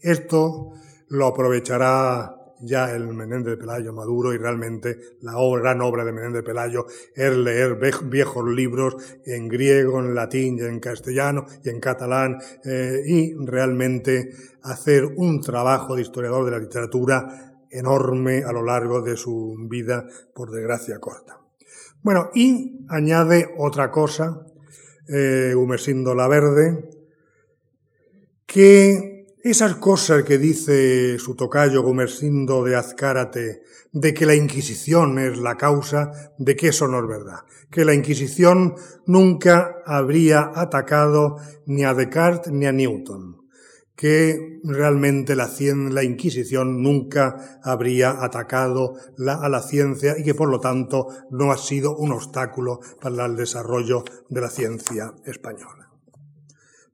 [0.00, 0.72] Esto
[1.08, 6.42] lo aprovechará ya el Menéndez de Pelayo maduro y realmente la gran obra de Menéndez
[6.42, 11.80] de Pelayo es leer viejos libros en griego, en latín y en castellano y en
[11.80, 14.30] catalán eh, y realmente
[14.62, 20.06] hacer un trabajo de historiador de la literatura enorme a lo largo de su vida,
[20.34, 21.38] por desgracia corta.
[22.02, 24.46] Bueno, y añade otra cosa,
[25.08, 26.90] eh, Humersindo la Verde,
[28.46, 35.38] que esas cosas que dice su tocayo Gomersindo de Azcárate, de que la Inquisición es
[35.38, 38.74] la causa, de que eso no es verdad, que la Inquisición
[39.06, 43.46] nunca habría atacado ni a Descartes ni a Newton,
[43.96, 45.50] que realmente la,
[45.90, 48.94] la Inquisición nunca habría atacado
[49.26, 53.36] a la ciencia y que por lo tanto no ha sido un obstáculo para el
[53.36, 55.79] desarrollo de la ciencia española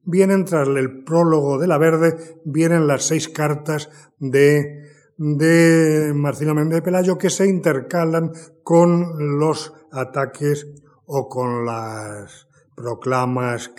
[0.06, 6.76] vienen tras el prólogo de la Verde, vienen las seis cartas de, de Marcelo Méndez
[6.76, 8.32] de Pelayo que se intercalan
[8.62, 10.66] con los ataques
[11.04, 13.70] o con las proclamas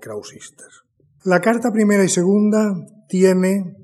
[0.00, 0.84] krausistas.
[1.24, 2.74] La carta primera y segunda
[3.08, 3.76] tiene,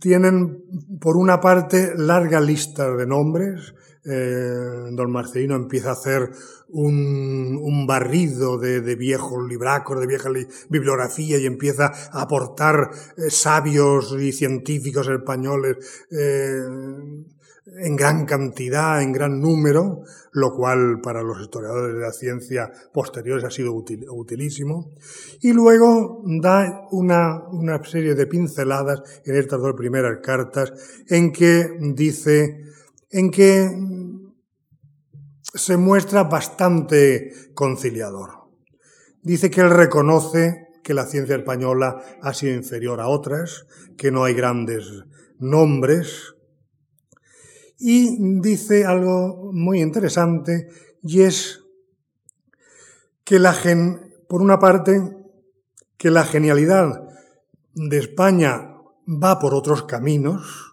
[0.00, 0.64] tienen,
[1.00, 3.74] por una parte, larga lista de nombres,
[4.04, 6.30] eh, don Marcelino empieza a hacer
[6.68, 10.30] un, barrido de, viejos libracos, de vieja
[10.68, 16.62] bibliografía y empieza a aportar eh, sabios y científicos españoles eh,
[17.64, 23.44] en gran cantidad, en gran número, lo cual para los historiadores de la ciencia posteriores
[23.44, 24.92] ha sido utilísimo.
[25.40, 30.72] Y luego da una, una serie de pinceladas en estas dos primeras cartas
[31.08, 32.71] en que dice,
[33.12, 33.70] en que
[35.54, 38.48] se muestra bastante conciliador.
[39.22, 44.24] Dice que él reconoce que la ciencia española ha sido inferior a otras, que no
[44.24, 45.04] hay grandes
[45.38, 46.34] nombres,
[47.78, 50.68] y dice algo muy interesante,
[51.02, 51.60] y es
[53.24, 53.54] que la
[54.28, 55.00] por una parte,
[55.96, 57.08] que la genialidad
[57.74, 60.71] de España va por otros caminos,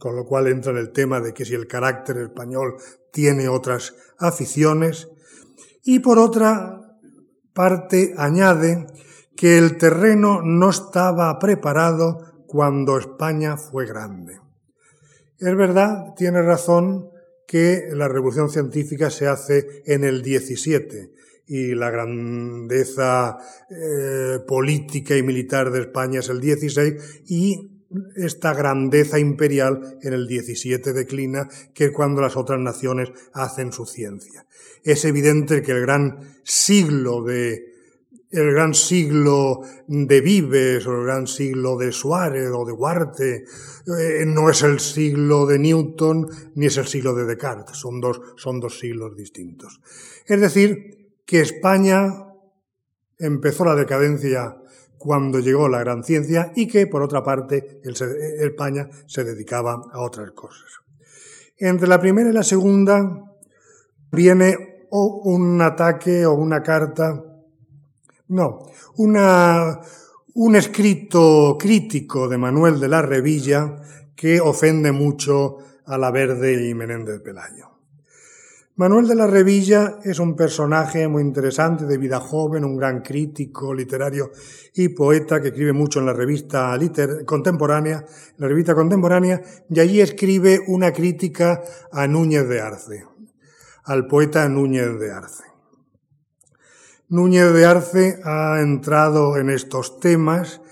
[0.00, 2.76] con lo cual entra en el tema de que si el carácter español
[3.12, 5.08] tiene otras aficiones,
[5.84, 6.80] y por otra
[7.52, 8.86] parte añade
[9.36, 14.40] que el terreno no estaba preparado cuando España fue grande.
[15.38, 17.10] Es verdad, tiene razón
[17.46, 21.12] que la revolución científica se hace en el 17
[21.46, 23.36] y la grandeza
[23.68, 27.79] eh, política y militar de España es el 16 y
[28.16, 33.86] esta grandeza imperial en el 17 declina, que es cuando las otras naciones hacen su
[33.86, 34.46] ciencia.
[34.82, 37.70] Es evidente que el gran siglo de
[38.32, 43.44] el gran siglo de Vives o el gran siglo de Suárez o de Huarte
[43.98, 48.20] eh, no es el siglo de Newton ni es el siglo de Descartes, son dos,
[48.36, 49.80] son dos siglos distintos.
[50.26, 52.30] Es decir, que España
[53.18, 54.59] empezó la decadencia
[55.00, 57.80] cuando llegó la gran ciencia y que, por otra parte,
[58.38, 60.68] España se dedicaba a otras cosas.
[61.56, 63.24] Entre la primera y la segunda
[64.12, 67.24] viene un ataque o una carta
[68.28, 73.76] no, un escrito crítico de Manuel de la Revilla
[74.14, 77.69] que ofende mucho a la Verde y Menéndez Pelayo.
[78.80, 83.74] Manuel de la Revilla es un personaje muy interesante de vida joven, un gran crítico
[83.74, 84.30] literario
[84.72, 86.78] y poeta que escribe mucho en la revista
[87.26, 88.02] contemporánea,
[88.38, 91.60] la revista contemporánea, y allí escribe una crítica
[91.92, 93.04] a Núñez de Arce,
[93.84, 95.44] al poeta Núñez de Arce.
[97.10, 100.62] Núñez de Arce ha entrado en estos temas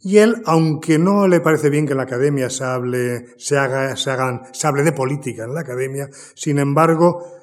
[0.00, 3.96] y él, aunque no le parece bien que en la academia se hable, se haga,
[3.96, 7.35] se hagan, se hable de política en la academia, sin embargo,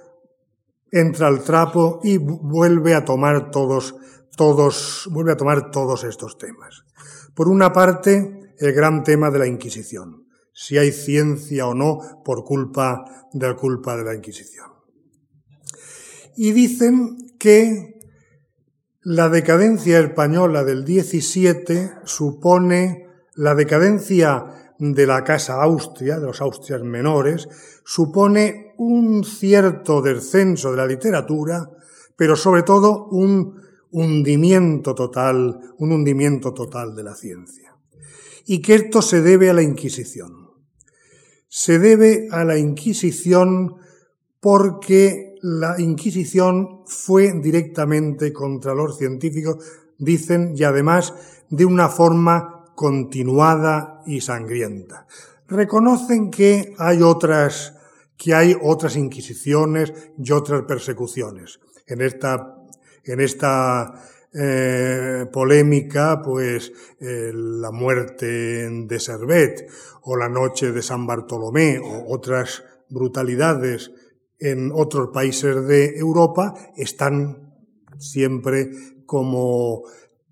[0.94, 3.96] entra al trapo y vuelve a tomar todos,
[4.38, 6.86] todos, vuelve a tomar todos estos temas.
[7.34, 10.28] Por una parte, el gran tema de la Inquisición.
[10.54, 14.68] Si hay ciencia o no por culpa de la culpa de la Inquisición.
[16.38, 18.00] Y dicen que
[19.02, 26.82] la decadencia española del 17 supone la decadencia de la Casa Austria, de los Austrias
[26.82, 27.48] menores,
[27.86, 31.70] supone un cierto descenso de la literatura,
[32.16, 33.62] pero sobre todo un
[33.92, 37.76] hundimiento total, un hundimiento total de la ciencia.
[38.46, 40.50] Y que esto se debe a la Inquisición.
[41.48, 43.76] Se debe a la Inquisición
[44.40, 49.58] porque la Inquisición fue directamente contra los científicos,
[49.98, 51.14] dicen, y además
[51.50, 55.08] de una forma continuada y sangrienta.
[55.48, 57.76] Reconocen que hay otras,
[58.18, 61.60] que hay otras inquisiciones y otras persecuciones.
[61.88, 62.56] En esta,
[63.04, 63.94] en esta
[64.34, 68.26] eh, polémica, pues eh, la muerte
[68.70, 69.70] de Servet
[70.02, 73.92] o la noche de San Bartolomé o otras brutalidades
[74.40, 77.54] en otros países de Europa están
[78.00, 78.72] siempre
[79.06, 79.84] como,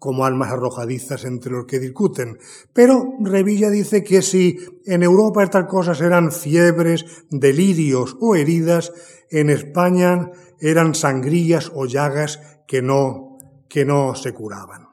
[0.02, 2.40] como almas arrojadizas entre los que discuten.
[2.74, 8.92] Pero Revilla dice que si en Europa estas cosas eran fiebres, delirios o heridas,
[9.30, 13.38] en España eran sangrías o llagas que no,
[13.70, 14.91] que no se curaban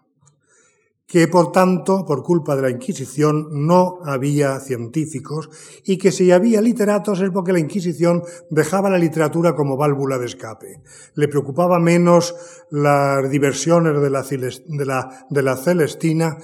[1.08, 5.48] que por tanto, por culpa de la Inquisición, no había científicos
[5.82, 10.26] y que si había literatos es porque la Inquisición dejaba la literatura como válvula de
[10.26, 10.82] escape.
[11.14, 12.36] Le preocupaba menos
[12.70, 16.36] las diversiones de la, de la, de la Celestina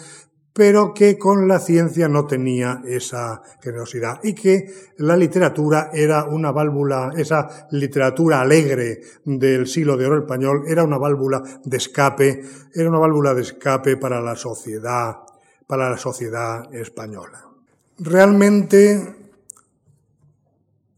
[0.54, 6.52] pero que con la ciencia no tenía esa generosidad y que la literatura era una
[6.52, 12.88] válvula, esa literatura alegre del siglo de oro español era una válvula de escape, era
[12.88, 15.16] una válvula de escape para la sociedad,
[15.66, 17.44] para la sociedad española.
[17.98, 19.16] Realmente,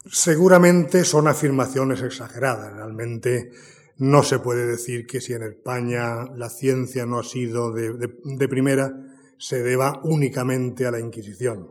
[0.04, 3.52] seguramente son afirmaciones exageradas, realmente
[3.96, 8.48] no se puede decir que si en España la ciencia no ha sido de, de
[8.48, 8.92] primera,
[9.38, 11.70] se deba únicamente a la Inquisición.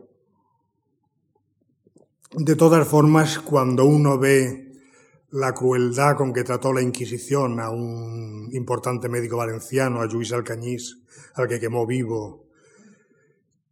[2.32, 4.72] De todas formas, cuando uno ve
[5.30, 10.98] la crueldad con que trató la Inquisición a un importante médico valenciano, a Luis Alcañís,
[11.34, 12.46] al que quemó vivo,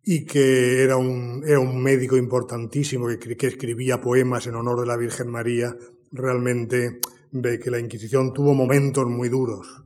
[0.02, 1.42] y que era un,
[1.82, 5.74] médico importantísimo que escribía poemas en honor de la Virgen María,
[6.12, 7.00] realmente
[7.32, 9.83] ve que la Inquisición tuvo momentos muy duros.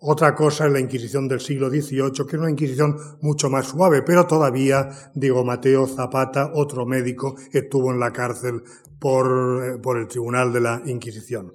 [0.00, 4.02] Otra cosa es la Inquisición del siglo XVIII, que es una Inquisición mucho más suave,
[4.02, 8.62] pero todavía, digo, Mateo Zapata, otro médico, estuvo en la cárcel
[9.00, 11.54] por, por el Tribunal de la Inquisición.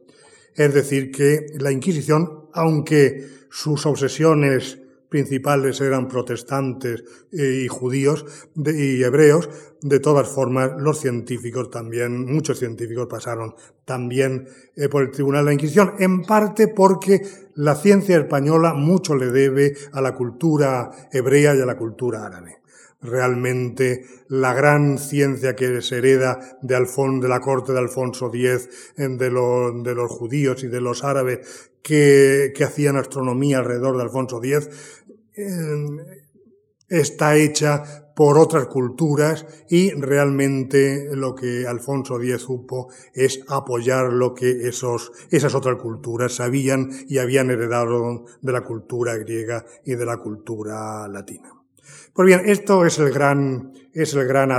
[0.55, 4.77] Es decir, que la Inquisición, aunque sus obsesiones
[5.13, 8.25] principales eran protestantes eh, y judíos
[8.55, 9.47] y hebreos.
[9.79, 13.53] De todas formas, los científicos también, muchos científicos pasaron
[13.85, 17.21] también eh, por el Tribunal de la Inquisición, en parte porque
[17.55, 22.57] la ciencia española mucho le debe a la cultura hebrea y a la cultura árabe.
[23.01, 26.79] Realmente la gran ciencia que se hereda de,
[27.27, 32.63] la corte de Alfonso X, de, de los judíos y de los árabes que, que,
[32.63, 34.69] hacían astronomía alrededor de Alfonso X,
[36.87, 44.33] está hecha por otras culturas y realmente lo que Alfonso X supo es apoyar lo
[44.33, 50.05] que esos, esas otras culturas sabían y habían heredado de la cultura griega y de
[50.05, 51.49] la cultura latina.
[52.13, 54.51] Pues bien, esto es el gran, es el gran,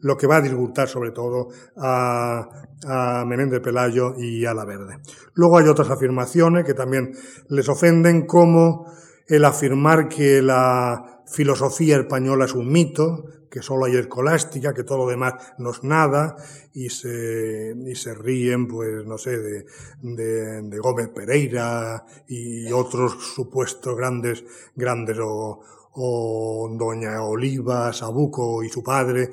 [0.00, 2.48] lo que va a disgustar sobre todo a,
[2.86, 4.98] a Menéndez Pelayo y a La Verde.
[5.34, 7.12] Luego hay otras afirmaciones que también
[7.48, 8.86] les ofenden, como
[9.26, 14.98] el afirmar que la filosofía española es un mito, que solo hay escolástica, que todo
[14.98, 16.36] lo demás no es nada,
[16.74, 19.66] y se, y se ríen, pues, no sé, de,
[20.02, 25.60] de, Gómez Pereira y otros supuestos grandes, grandes, o,
[25.92, 29.30] o Doña Oliva, Sabuco y su padre,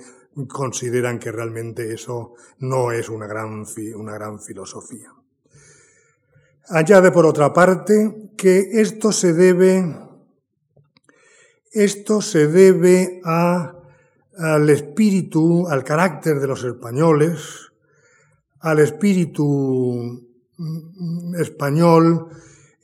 [0.47, 3.65] consideran que realmente eso no es una gran,
[3.95, 5.11] una gran filosofía.
[6.69, 9.83] Añade por otra parte que esto se debe,
[11.73, 17.71] esto se debe al espíritu, al carácter de los españoles,
[18.59, 20.21] al espíritu
[20.57, 22.29] mm, español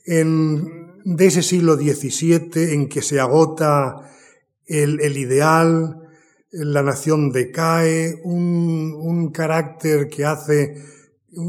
[0.04, 4.10] en, de ese siglo XVII en que se agota
[4.66, 5.96] el, el ideal,
[6.52, 10.84] la nación decae, un, un carácter que hace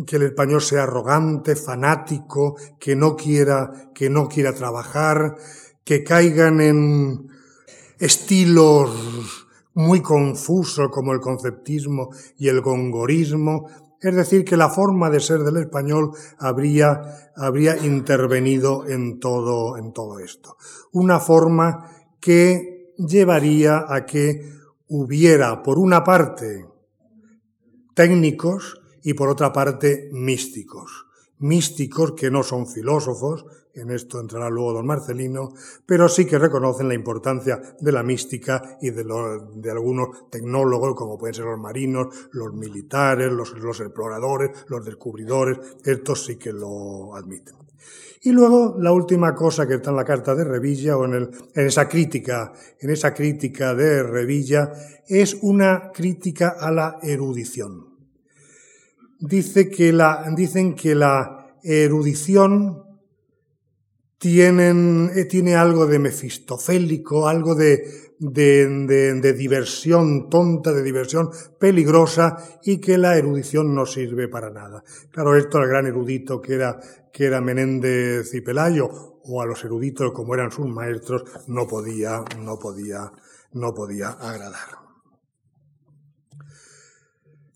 [0.05, 5.37] que el español sea arrogante, fanático, que no quiera, que no quiera trabajar,
[5.83, 7.30] que caigan en
[8.01, 8.89] estilos
[9.75, 13.67] muy confusos como el conceptismo y el gongorismo,
[14.01, 19.93] es decir, que la forma de ser del español habría, habría intervenido en todo, en
[19.93, 20.57] todo esto.
[20.91, 24.51] Una forma que llevaría a que
[24.87, 26.65] hubiera, por una parte,
[27.93, 31.05] técnicos y por otra parte místicos.
[31.37, 35.53] Místicos que no son filósofos, en esto entrará luego don Marcelino,
[35.85, 41.35] pero sí que reconocen la importancia de la mística y de, algunos tecnólogos, como pueden
[41.35, 47.55] ser los marinos, los militares, los, exploradores, los descubridores, estos sí que lo admiten.
[48.23, 51.89] Y luego la última cosa que está en la carta de Revilla o en, esa
[51.89, 54.71] crítica, en esa crítica de Revilla,
[55.07, 57.91] es una crítica a la erudición
[59.21, 62.83] dice que la, dicen que la erudición
[64.21, 72.79] tienen, eh, tiene algo de mefistofélico, algo de, de, diversión tonta, de diversión peligrosa y
[72.79, 74.83] que la erudición no sirve para nada.
[75.09, 76.79] Claro, esto al gran erudito que era,
[77.11, 78.87] que era Menéndez y Pelayo
[79.23, 83.11] o a los eruditos como eran sus maestros no podía, no podía,
[83.53, 84.81] no podía agradar.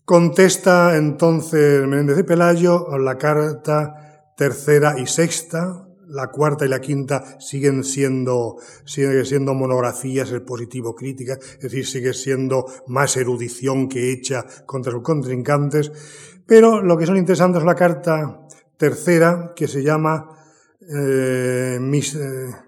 [0.04, 7.40] Contesta entonces Menéndez de Pelayo la carta tercera y sexta, la cuarta y la quinta
[7.40, 14.92] siguen siendo, sigue siendo monografías expositivo-críticas, es decir, sigue siendo más erudición que hecha contra
[14.92, 15.92] sus contrincantes,
[16.46, 18.46] pero lo que son interesantes es la carta
[18.76, 20.30] tercera, que se llama
[20.80, 22.64] eh, Mr.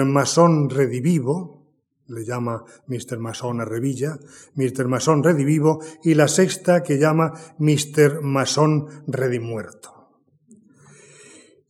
[0.00, 1.62] Eh, Masón Redivivo,
[2.08, 3.18] le llama Mr.
[3.18, 4.18] Mason a Revilla,
[4.54, 4.86] Mr.
[4.86, 8.20] Mason Redivivo, y la sexta que llama Mr.
[8.22, 10.01] Mason Redimuerto.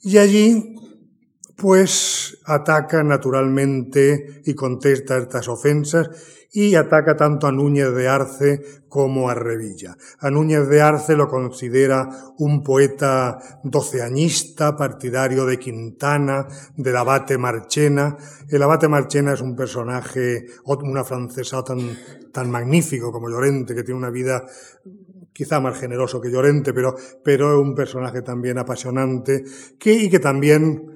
[0.04, 0.74] Y allí,
[1.56, 6.10] pues ataca naturalmente y contesta estas ofensas
[6.50, 9.96] y ataca tanto a Núñez de Arce como a Revilla.
[10.18, 18.16] A Núñez de Arce lo considera un poeta doceañista, partidario de Quintana, del abate Marchena.
[18.48, 21.96] El abate Marchena es un personaje, una francesa tan,
[22.32, 24.44] tan magnífico como Llorente, que tiene una vida
[25.32, 29.44] quizá más generoso que Llorente, pero, pero un personaje también apasionante,
[29.78, 30.92] que, y que también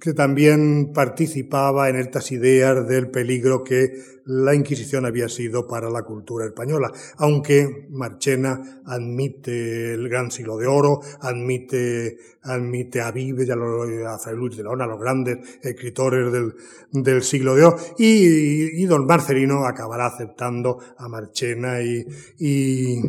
[0.00, 3.92] que también participaba en estas ideas del peligro que
[4.24, 10.66] la Inquisición había sido para la cultura española, aunque Marchena admite el gran siglo de
[10.66, 16.32] oro, admite, admite a Vives y a, Fray Luis de León, a los grandes escritores
[16.32, 16.54] del,
[16.90, 22.04] del siglo de oro, y, y, don Marcelino acabará aceptando a Marchena y,
[22.40, 23.00] y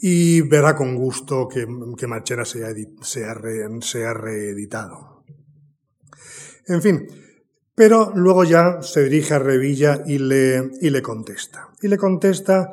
[0.00, 2.68] y verá con gusto que, que sea,
[3.80, 5.24] sea reeditado.
[6.66, 7.06] En fin,
[7.74, 11.68] pero luego ya se dirige a Revilla y le, y le contesta.
[11.82, 12.70] Y le contesta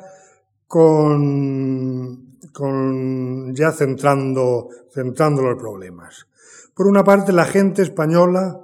[0.66, 6.26] con, con ya centrando, centrando los problemas.
[6.74, 8.60] Por una parte, la gente española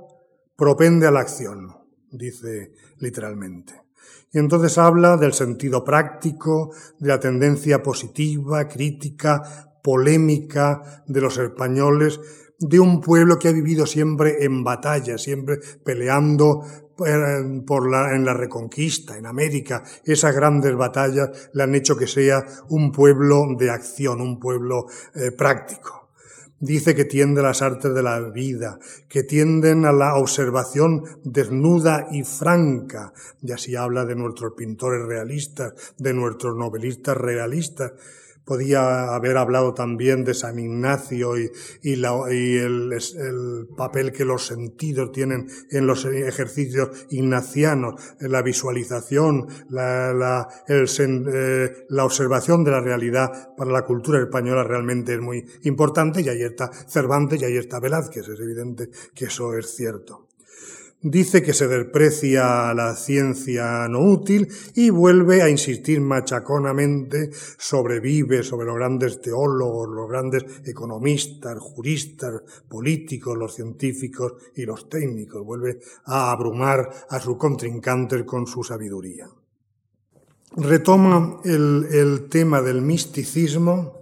[0.56, 1.74] propende a la acción,
[2.10, 3.84] dice literalmente.
[4.35, 9.41] Y entonces habla del sentido práctico, de la tendencia positiva, crítica,
[9.80, 12.20] polémica de los españoles,
[12.59, 16.62] de un pueblo que ha vivido siempre en batalla, siempre peleando
[17.07, 19.85] eh, por la, en la reconquista, en América.
[20.05, 25.30] Esas grandes batallas le han hecho que sea un pueblo de acción, un pueblo eh,
[25.30, 26.03] práctico.
[26.61, 28.78] Dice que tiende a las artes de la vida,
[29.09, 35.74] que tienden a la observación desnuda y franca, y así habla de nuestros pintores realistas,
[35.98, 37.92] de nuestros novelistas realistas,
[38.45, 41.51] Podía haber hablado también de San Ignacio y,
[41.82, 52.05] el, papel que los sentidos tienen en los ejercicios ignacianos, la visualización, la, eh, la
[52.05, 56.70] observación de la realidad para la cultura española realmente es muy importante y ahí está
[56.72, 60.24] Cervantes y ahí está Velázquez, es evidente que eso es cierto
[61.05, 68.46] dice que se desprecia la ciencia no útil y vuelve a insistir machaconamente sobre Vives,
[68.48, 75.44] sobre los grandes teólogos, los grandes economistas, juristas, políticos, los científicos y los técnicos.
[75.44, 79.28] Vuelve a abrumar a sus contrincantes con su sabiduría.
[80.57, 84.00] Retoma el, el tema del misticismo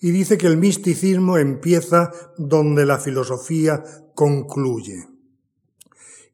[0.00, 3.84] y dice que el misticismo empieza donde la filosofía
[4.14, 5.15] concluye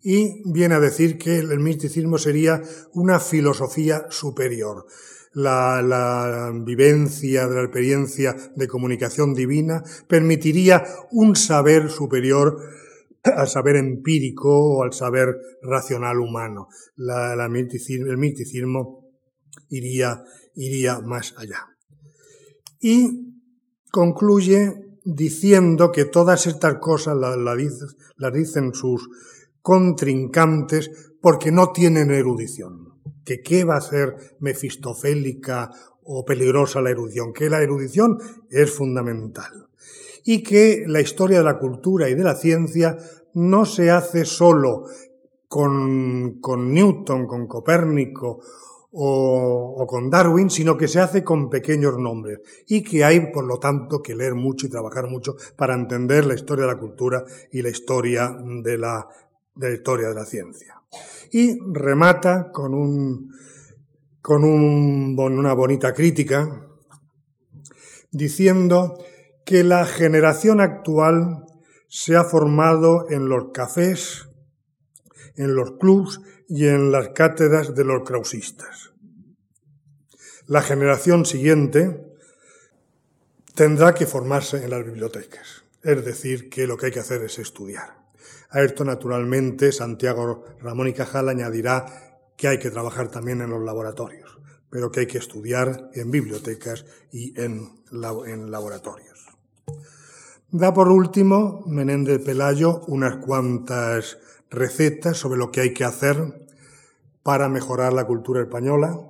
[0.03, 2.61] y viene a decir que el misticismo sería
[2.93, 4.87] una filosofía superior.
[5.35, 12.59] La, vivencia de la experiencia de comunicación divina permitiría un saber superior
[13.23, 16.69] al saber empírico o al saber racional humano.
[16.99, 19.09] el misticismo
[19.71, 20.23] iría,
[20.55, 21.69] iría más allá.
[22.81, 23.33] Y
[23.91, 24.75] concluye
[25.05, 29.09] diciendo que todas estas cosas las dicen sus
[29.63, 32.93] contrincantes porque no tienen erudición.
[33.25, 35.71] Que qué va a ser mefistofélica
[36.05, 38.19] o peligrosa la erudición, que la erudición
[38.51, 39.69] es fundamental.
[40.25, 42.97] Y que la historia de la cultura y de la ciencia
[43.35, 44.85] no se hace solo
[45.49, 48.41] con, con Newton, con Copérnico
[48.93, 53.45] o, o, con Darwin, sino que se hace con pequeños nombres y que hay, por
[53.45, 57.25] lo tanto, que leer mucho y trabajar mucho para entender la historia de la cultura
[57.51, 59.07] y la historia de la
[59.55, 60.83] de la historia de la ciencia.
[61.31, 63.33] Y remata con, un,
[64.21, 66.67] con un, una bonita crítica
[68.11, 68.99] diciendo
[69.45, 71.45] que la generación actual
[71.89, 74.29] se ha formado en los cafés,
[75.37, 78.93] en los clubs y en las cátedras de los krausistas.
[80.47, 82.05] La generación siguiente
[83.55, 87.39] tendrá que formarse en las bibliotecas, es decir, que lo que hay que hacer es
[87.39, 88.02] estudiar.
[88.53, 91.87] A esto, naturalmente, Santiago Ramón y Cajal añadirá
[92.37, 94.39] que hay que trabajar también en los laboratorios,
[94.69, 99.27] pero que hay que estudiar en bibliotecas y en, laboratorios.
[100.51, 104.19] Da por último Menéndez Pelayo unas cuantas
[104.51, 106.47] recetas sobre lo que hay que hacer
[107.23, 109.01] para mejorar la cultura española.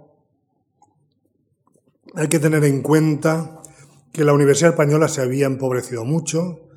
[2.14, 3.61] Hay que tener en cuenta
[4.12, 6.68] que la Universidad Española se había empobrecido mucho,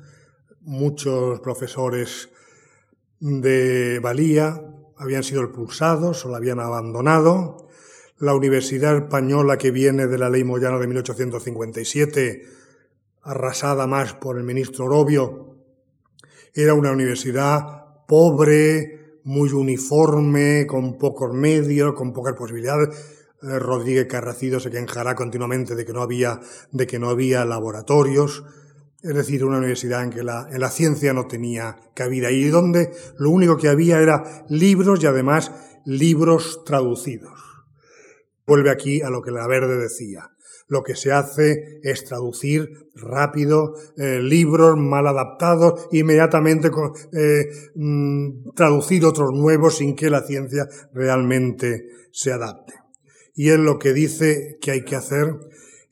[0.62, 2.30] muchos profesores
[3.20, 4.62] de valía
[4.96, 7.68] habían sido expulsados o la habían abandonado.
[8.18, 12.42] La Universidad Española que viene de la Ley Moyano de 1857,
[13.22, 15.56] arrasada más por el ministro Orobio,
[16.54, 22.88] Era una universidad pobre, muy uniforme, con pocos medios, con pocas posibilidades.
[23.42, 26.40] Eh, Rodríguez Carracido se quejará continuamente de que no había,
[26.72, 28.44] de que no había laboratorios
[29.02, 32.90] es decir, una universidad en que la, en la ciencia no tenía cabida y donde
[33.18, 35.52] lo único que había era libros y además
[35.84, 37.32] libros traducidos.
[38.46, 40.30] Vuelve aquí a lo que la Verde decía.
[40.68, 46.70] Lo que se hace es traducir rápido eh, libros mal adaptados, inmediatamente
[47.12, 52.74] eh, mm, traducir otros nuevos sin que la ciencia realmente se adapte.
[53.34, 55.34] Y él lo que dice que hay que hacer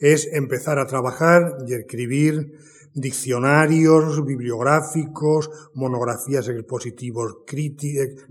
[0.00, 2.58] es empezar a trabajar y escribir
[2.94, 6.50] diccionarios bibliográficos, monografías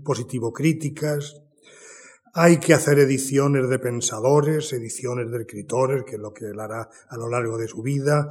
[0.02, 1.42] positivo-críticas.
[2.32, 6.88] Hay que hacer ediciones de pensadores, ediciones de escritores, que es lo que él hará
[7.08, 8.28] a lo largo de su vida.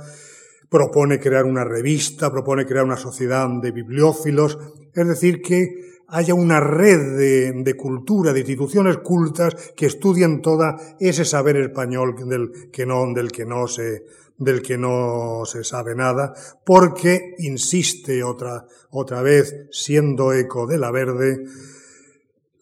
[0.70, 4.58] Propone crear una revista, propone crear una sociedad de bibliófilos,
[4.94, 11.26] es decir, que haya una red de, cultura, de instituciones cultas que estudien toda ese
[11.26, 14.04] saber español del que no, del que no se,
[14.44, 16.34] del que no se sabe nada,
[16.66, 21.46] porque, insiste otra, otra vez, siendo eco de la verde,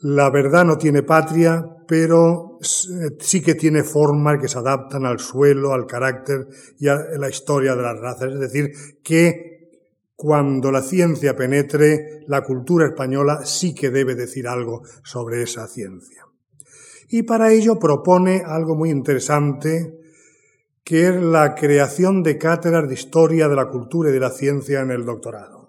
[0.02, 5.74] la verdad no tiene patria, pero sí que tiene formas que se adaptan al suelo,
[5.74, 6.48] al carácter
[6.80, 8.34] y a la historia de las razas.
[8.34, 8.72] Es decir,
[9.04, 9.52] que
[10.16, 16.26] cuando la ciencia penetre, la cultura española sí que debe decir algo sobre esa ciencia.
[17.10, 20.01] Y para ello propone algo muy interesante
[20.84, 24.82] que es la creación de cátedras de historia de la cultura y de la ciencia
[24.82, 25.62] en el doctorado.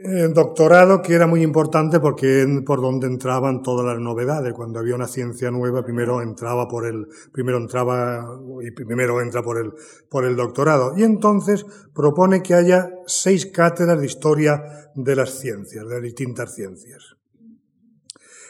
[0.00, 4.54] El doctorado que era muy importante porque por donde entraban todas las novedades.
[4.54, 8.24] Cuando había una ciencia nueva, primero entraba por el, primero entraba
[8.62, 9.72] y primero entra por el,
[10.08, 10.96] por el doctorado.
[10.96, 14.62] Y entonces propone que haya seis cátedras de historia
[14.94, 17.17] de las ciencias, de las distintas ciencias.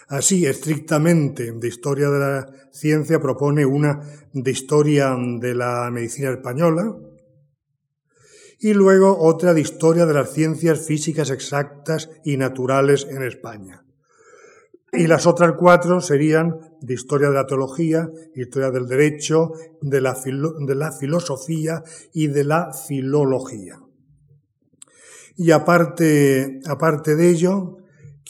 [0.09, 4.01] Así, estrictamente, de historia de la ciencia propone una
[4.33, 6.97] de historia de la medicina española
[8.59, 13.85] y luego otra de historia de las ciencias físicas exactas y naturales en España.
[14.93, 19.53] Y las otras cuatro serían de historia de la teología, historia del derecho,
[19.83, 20.17] de la,
[20.93, 21.83] filosofía
[22.15, 23.79] y de la filología.
[25.37, 27.78] Y aparte, aparte de ello,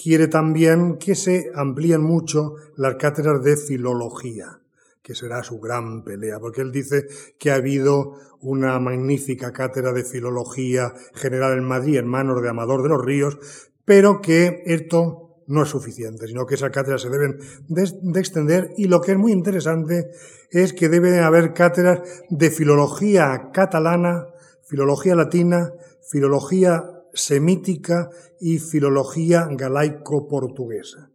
[0.01, 4.61] quiere también que se amplíen mucho las cátedras de filología,
[5.03, 10.05] que será su gran pelea, porque él dice que ha habido una magnífica cátedra de
[10.05, 13.39] filología general en Madrid en manos de Amador de los Ríos,
[13.85, 17.39] pero que esto no es suficiente, sino que esas cátedras se deben
[17.69, 20.11] de, extender y lo que es muy interesante
[20.51, 24.27] es que debe haber cátedras de filología catalana,
[24.63, 25.73] filología latina,
[26.09, 31.11] filología semítica y filología galaico-portuguesa.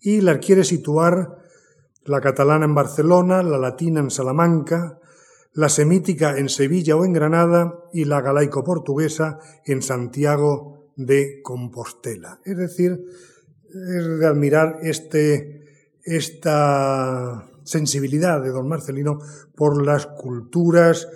[0.00, 1.38] Y la quiere situar
[2.04, 4.98] la catalana en Barcelona, la latina en Salamanca,
[5.52, 12.40] la semítica en Sevilla o en Granada y la galaico-portuguesa en Santiago de Compostela.
[12.44, 13.04] Es decir,
[13.68, 15.64] es de admirar este,
[16.04, 19.18] esta sensibilidad de don Marcelino
[19.54, 21.08] por las culturas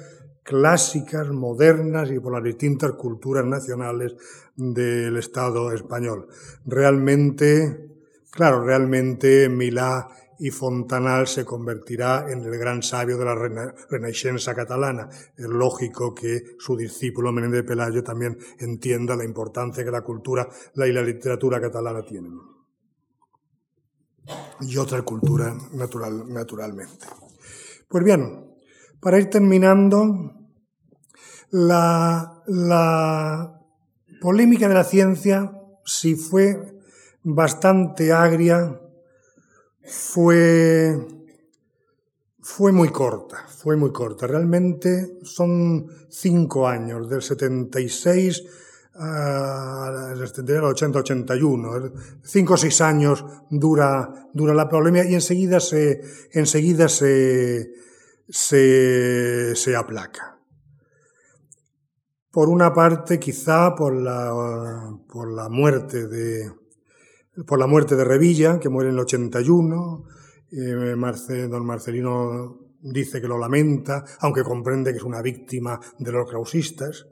[0.43, 4.17] clásicas, modernas y por las distintas culturas nacionales
[4.57, 6.29] del Estado español.
[6.67, 7.91] Realmente,
[8.31, 10.09] claro, realmente Milá
[10.41, 15.09] y Fontanal se convertirá en el gran sabio de la Renaixença catalana.
[15.37, 20.93] Es lógico que su discípulo Menéndez Pelayo también entienda la importancia que la cultura y
[20.93, 22.41] la literatura catalana tienen.
[24.63, 27.07] Y otra cultura natural, naturalmente.
[27.87, 28.50] Pues bien,
[29.01, 30.35] para ir terminando,
[31.51, 33.61] la, la
[34.21, 35.53] polémica de la ciencia,
[35.85, 36.81] si fue
[37.23, 38.81] bastante agria,
[39.83, 40.97] fue,
[42.41, 44.27] fue muy corta, fue muy corta.
[44.27, 48.45] Realmente son cinco años, del 76
[48.95, 51.93] al 80, 81.
[52.23, 57.73] Cinco o seis años dura, dura la polémica y enseguida se, enseguida se,
[58.31, 60.39] se, se aplaca.
[62.31, 66.61] Por una parte, quizá por la, por la muerte de
[67.47, 70.05] por la muerte de Revilla, que muere en el 81.
[70.53, 76.29] Eh, don Marcelino dice que lo lamenta, aunque comprende que es una víctima de los
[76.29, 77.07] krausistas.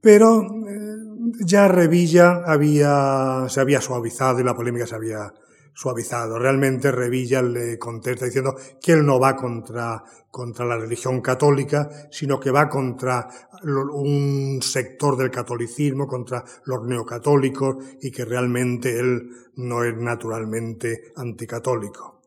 [0.00, 0.96] Pero eh,
[1.44, 5.32] ya Revilla había, se había suavizado y la polémica se había,
[5.74, 6.38] suavizado.
[6.38, 12.38] Realmente Revilla le contesta diciendo que él no va contra, contra la religión católica, sino
[12.38, 13.28] que va contra
[13.62, 22.22] un sector del catolicismo, contra los neocatólicos, y que realmente él no es naturalmente anticatólico.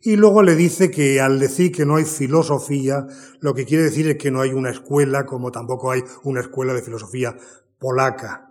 [0.00, 3.06] Y luego le dice que al decir que no hay filosofía,
[3.40, 6.72] lo que quiere decir es que no hay una escuela, como tampoco hay una escuela
[6.72, 7.36] de filosofía
[7.78, 8.47] polaca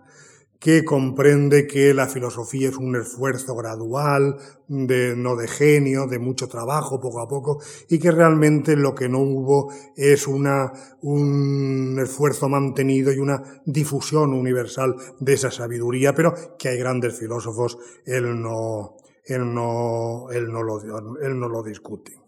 [0.58, 4.36] que comprende que la filosofía es un esfuerzo gradual,
[4.66, 9.08] de, no de genio, de mucho trabajo poco a poco, y que realmente lo que
[9.08, 16.34] no hubo es una, un esfuerzo mantenido y una difusión universal de esa sabiduría, pero
[16.58, 20.80] que hay grandes filósofos, él no, él no, él no lo,
[21.22, 22.18] él no lo discute.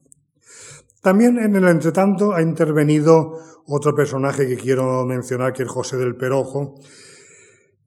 [1.02, 6.16] También en el entretanto ha intervenido otro personaje que quiero mencionar, que es José del
[6.16, 6.76] Perojo,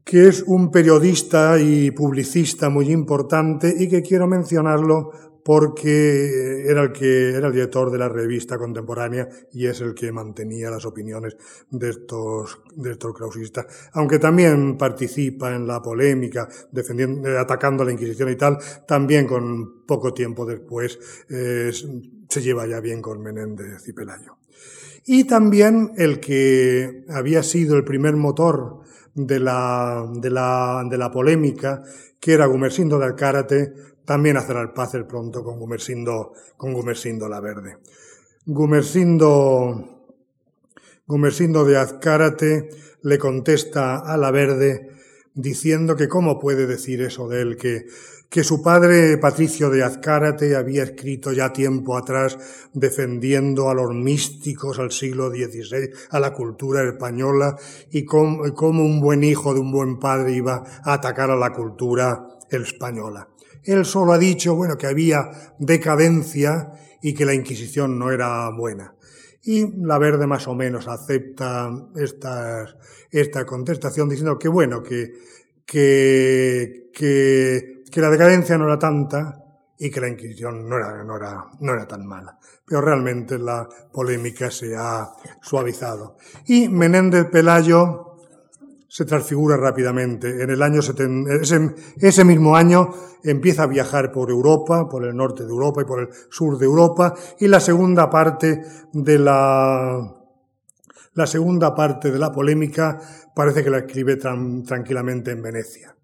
[0.04, 5.12] que es un periodista y publicista muy importante y que quiero mencionarlo
[5.44, 10.12] porque era el que era el director de la revista contemporánea y es el que
[10.12, 11.36] mantenía las opiniones
[11.70, 17.92] de estos de estos clausistas, aunque también participa en la polémica defendiendo atacando a la
[17.92, 20.98] Inquisición y tal, también con poco tiempo después
[21.30, 21.72] eh,
[22.30, 24.38] se lleva ya bien con Menéndez y Pelayo.
[25.06, 28.83] Y también el que había sido el primer motor
[29.16, 31.84] de la, de la, de la polémica,
[32.20, 33.74] que era Gumersindo de Alcárate,
[34.06, 34.38] también
[34.74, 37.78] paz el pronto con Gumersindo, con Gumersindo la Verde.
[38.46, 40.08] Gumersindo,
[41.08, 42.70] Gumersindo de Azcárate
[43.04, 44.90] le contesta a la Verde
[45.34, 47.86] diciendo que cómo puede decir eso de él, que
[48.34, 52.36] que su padre Patricio de Azcárate había escrito ya tiempo atrás
[52.74, 57.56] defendiendo a los místicos al siglo XVI, a la cultura española,
[57.92, 58.42] y cómo,
[58.82, 63.30] un buen hijo de un buen padre iba a atacar a la cultura española.
[63.64, 66.72] Él solo ha dicho, bueno, que había decadencia
[67.04, 68.96] y que la Inquisición no era buena.
[69.44, 72.66] Y la Verde más o menos acepta esta,
[73.12, 75.12] esta contestación diciendo que bueno, que,
[75.68, 79.40] que, que que la decadencia no era tanta
[79.78, 82.40] y que la Inquisición no era, no era, no era tan mala.
[82.66, 85.12] Pero realmente la polémica se ha
[85.44, 86.18] suavizado.
[86.48, 88.16] Y Menéndez Pelayo
[88.88, 90.42] se transfigura rápidamente.
[90.42, 92.90] En el año ese, ese mismo año
[93.24, 96.66] empieza a viajar por Europa, por el norte de Europa y por el sur de
[96.66, 100.16] Europa, y la segunda parte de la,
[101.14, 103.00] la segunda parte de la polémica
[103.36, 105.96] parece que la escribe tranquilamente en Venecia.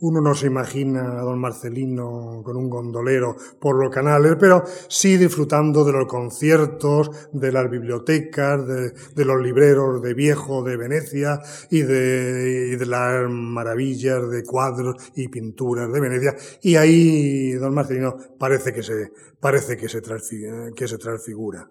[0.00, 5.16] Uno no se imagina a don Marcelino con un gondolero por los canales, pero sí
[5.16, 11.40] disfrutando de los conciertos, de las bibliotecas, de, los libreros de viejo de Venecia
[11.70, 16.36] y de, las maravillas de cuadros y pinturas de Venecia.
[16.60, 21.70] Y ahí don Marcelino parece que se, parece que se transfigura.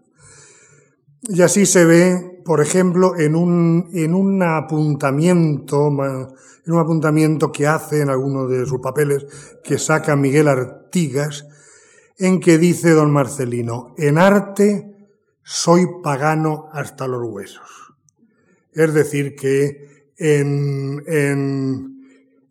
[1.27, 7.65] Y así se ve, por ejemplo, en un, en un apuntamiento, en un apuntamiento que
[7.65, 9.25] hace en alguno de sus papeles,
[9.63, 11.47] que saca Miguel Artigas,
[12.17, 14.95] en que dice don Marcelino, en arte
[15.43, 17.95] soy pagano hasta los huesos.
[18.71, 21.95] Es decir, que en, en,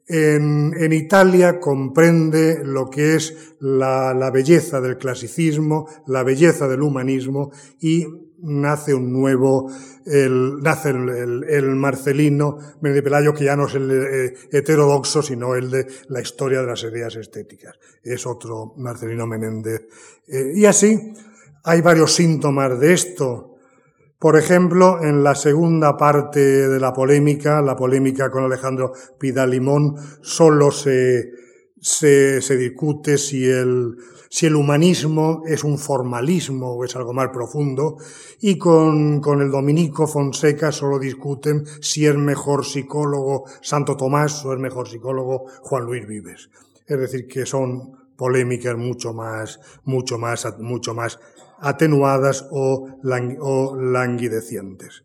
[0.06, 7.50] en, Italia comprende lo que es la, la belleza del clasicismo, la belleza del humanismo
[7.80, 8.06] y
[8.44, 9.70] nace un nuevo,
[10.04, 15.54] el, nace el, el, Marcelino Menéndez Pelayo, que ya no es el eh, heterodoxo, sino
[15.54, 17.78] el de la historia de las ideas estéticas.
[18.02, 19.88] Es otro Marcelino Menéndez.
[20.28, 21.14] Eh, y así,
[21.64, 23.56] hay varios síntomas de esto.
[24.18, 30.70] Por ejemplo, en la segunda parte de la polémica, la polémica con Alejandro Pidalimón, solo
[30.70, 31.30] se,
[31.80, 33.96] se, se discute si el,
[34.34, 37.98] si el humanismo es un formalismo o es algo más profundo,
[38.40, 44.52] y con, con el dominico Fonseca solo discuten si es mejor psicólogo Santo Tomás o
[44.52, 46.50] es mejor psicólogo Juan Luis Vives.
[46.84, 51.20] Es decir, que son polémicas mucho más, mucho más, mucho más
[51.60, 52.88] atenuadas o,
[53.38, 55.04] o languidecientes.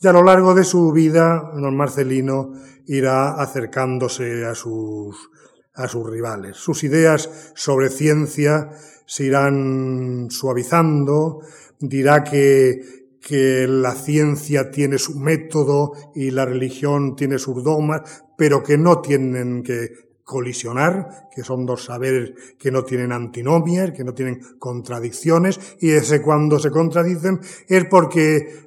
[0.00, 2.50] Y a lo largo de su vida, don Marcelino
[2.86, 5.30] irá acercándose a sus,
[5.76, 6.56] a sus rivales.
[6.56, 8.70] Sus ideas sobre ciencia
[9.06, 11.40] se irán suavizando,
[11.78, 18.62] dirá que, que la ciencia tiene su método y la religión tiene sus dogmas, pero
[18.62, 24.12] que no tienen que colisionar, que son dos saberes que no tienen antinomias, que no
[24.12, 28.65] tienen contradicciones, y ese cuando se contradicen es porque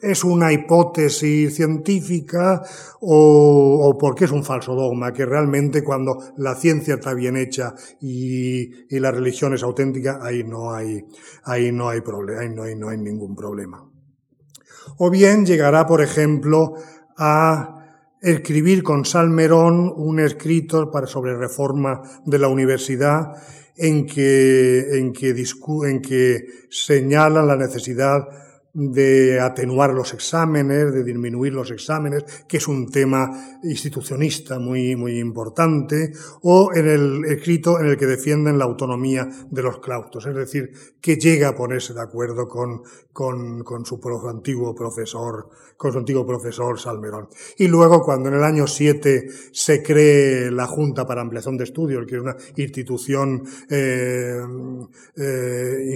[0.00, 2.62] es una hipótesis científica
[3.00, 8.98] o, porque es un falso dogma, que realmente cuando la ciencia está bien hecha y,
[8.98, 11.04] la religión es auténtica, ahí no hay,
[11.44, 13.88] ahí no hay problema, ahí no hay, no hay ningún problema.
[14.98, 16.74] O bien llegará, por ejemplo,
[17.16, 17.80] a
[18.20, 23.34] escribir con Salmerón un escrito para, sobre reforma de la universidad
[23.76, 28.28] en que, en que, en que señalan la necesidad
[28.72, 35.18] de atenuar los exámenes, de disminuir los exámenes, que es un tema institucionista muy, muy
[35.18, 36.12] importante,
[36.42, 40.72] o en el escrito en el que defienden la autonomía de los claustros, es decir,
[41.00, 46.78] que llega a ponerse de acuerdo con, con, su antiguo profesor, con su antiguo profesor
[46.78, 47.28] Salmerón.
[47.58, 52.06] Y luego, cuando en el año 7 se cree la Junta para Ampliación de Estudios,
[52.06, 54.40] que es una institución eh,
[55.16, 55.94] eh,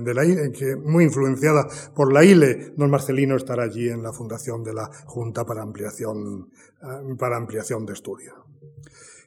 [0.00, 0.22] de la
[0.52, 4.74] que muy influyente influenciada por la ILE, don Marcelino estará allí en la fundación de
[4.74, 6.50] la Junta para Ampliación,
[6.82, 8.34] eh, para ampliación de Estudio.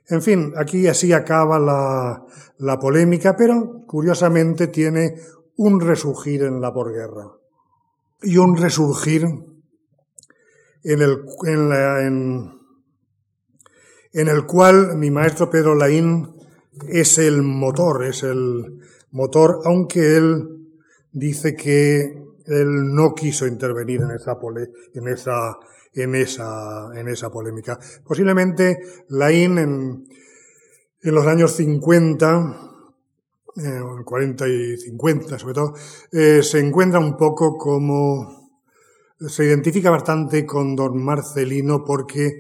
[0.08, 2.26] En fin, aquí así acaba la,
[2.58, 5.16] la polémica, pero curiosamente tiene
[5.56, 7.32] un resurgir en la posguerra
[8.22, 9.24] y un resurgir
[10.84, 12.60] en el, en, la, en,
[14.14, 16.36] en el cual mi maestro Pedro Laín
[16.88, 18.82] es el motor, es el
[19.12, 20.61] motor, aunque él
[21.12, 24.38] dice que él no quiso intervenir en esa,
[24.94, 25.58] en esa,
[25.94, 27.80] en esa, en esa polémica.
[28.04, 30.08] Posiblemente Laín en,
[31.02, 32.58] en los años 50,
[33.58, 35.74] eh, 40 y 50 sobre todo,
[36.12, 38.52] eh, se encuentra un poco como,
[39.20, 42.40] se identifica bastante con don Marcelino porque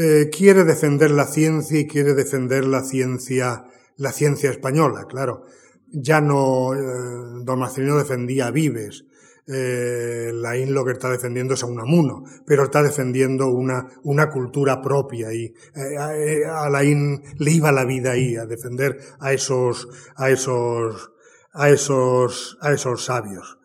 [0.00, 3.66] eh, quiere defender la ciencia y quiere defender la ciencia,
[3.96, 5.44] la ciencia española, claro
[5.92, 9.04] ya no, eh, don Marcelino defendía a Vives,
[9.46, 14.80] eh, Laín lo que está defendiendo es a Unamuno, pero está defendiendo una, una cultura
[14.80, 19.88] propia y eh, a, a Laín le iba la vida ahí, a defender a esos,
[20.16, 21.10] a esos,
[21.52, 23.58] a esos, a esos sabios.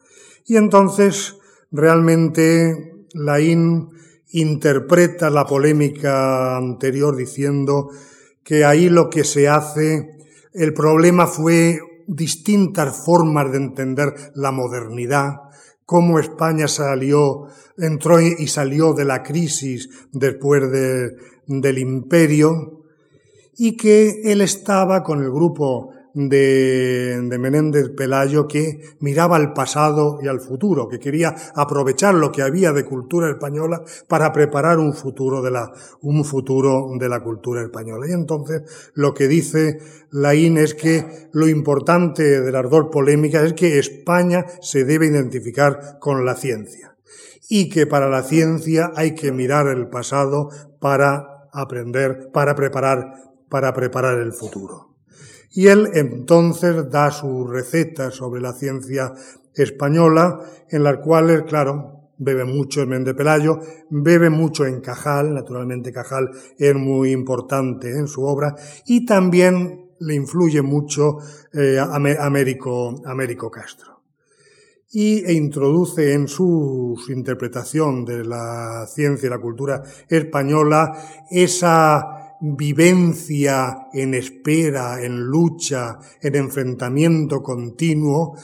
[0.46, 1.38] Y entonces,
[1.72, 3.90] realmente, Laín
[4.32, 7.90] interpreta la polémica anterior diciendo
[8.44, 10.18] que ahí lo que se hace,
[10.54, 15.36] el problema fue distintas formas de entender la modernidad,
[15.86, 17.48] cómo España salió,
[17.78, 21.16] entró y salió de la crisis después de,
[21.48, 22.84] del imperio,
[23.58, 30.18] y que él estaba con el grupo de, de, Menéndez Pelayo que miraba al pasado
[30.20, 34.94] y al futuro, que quería aprovechar lo que había de cultura española para preparar un
[34.94, 38.08] futuro de la, un futuro de la cultura española.
[38.10, 38.64] Y entonces
[38.96, 39.78] lo que dice
[40.10, 46.00] Laín es que lo importante de las dos polémicas es que España se debe identificar
[46.00, 46.96] con la ciencia
[47.48, 50.50] y que para la ciencia hay que mirar el pasado
[50.80, 53.14] para aprender, para preparar,
[53.50, 54.97] para preparar el futuro.
[55.58, 59.12] Y él entonces da su receta sobre la ciencia
[59.56, 60.40] española,
[60.70, 66.30] en las cuales, claro, bebe mucho en Mende Pelayo, bebe mucho en Cajal, naturalmente Cajal
[66.60, 68.54] es muy importante en su obra,
[68.86, 71.18] y también le influye mucho
[71.52, 74.04] eh, Américo, Américo Castro.
[74.92, 83.88] Y e introduce en su interpretación de la ciencia y la cultura española esa vivencia
[83.94, 88.38] en espera, en lucha, en enfrentamiento continuo,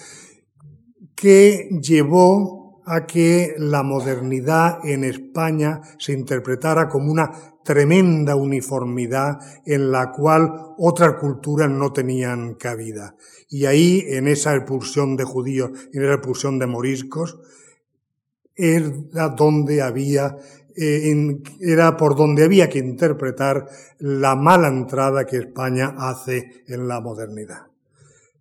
[1.15, 7.31] que llevó a que la modernidad en España se interpretara como una
[7.63, 13.15] tremenda uniformidad en la cual otras culturas no tenían cabida.
[13.49, 17.39] Y ahí, en esa expulsión de judíos, en esa expulsión de moriscos,
[18.55, 20.37] era donde había
[20.75, 23.67] eh, era por donde había que interpretar
[23.99, 27.73] la mala entrada que España hace en la modernidad.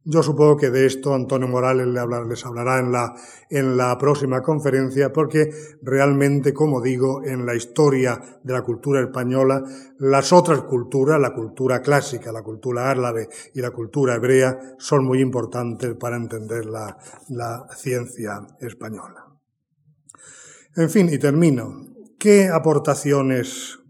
[0.05, 3.15] Yo supongo que de esto Antonio Morales les hablará en la,
[3.49, 5.49] en la próxima conferencia, porque
[5.81, 9.63] realmente, como digo, en la historia de la cultura española,
[9.99, 15.21] las otras culturas, la cultura clásica, la cultura árabe y la cultura hebrea, son muy
[15.21, 19.27] importantes para entender la, la ciencia española.
[20.75, 21.92] En fin, y termino.
[22.23, 23.81] ¿Qué aportaciones,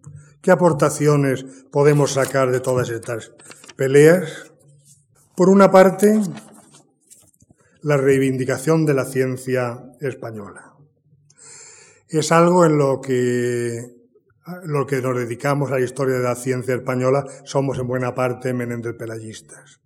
[0.41, 3.31] qué aportaciones podemos sacar de todas estas
[3.77, 4.51] peleas?
[5.37, 6.19] Por una parte,
[7.83, 10.73] la reivindicación de la ciencia española.
[12.09, 13.97] Es algo en lo que,
[14.65, 18.55] lo que nos dedicamos a la historia de la ciencia española somos en buena parte
[18.55, 19.83] Menéndez Pelayistas.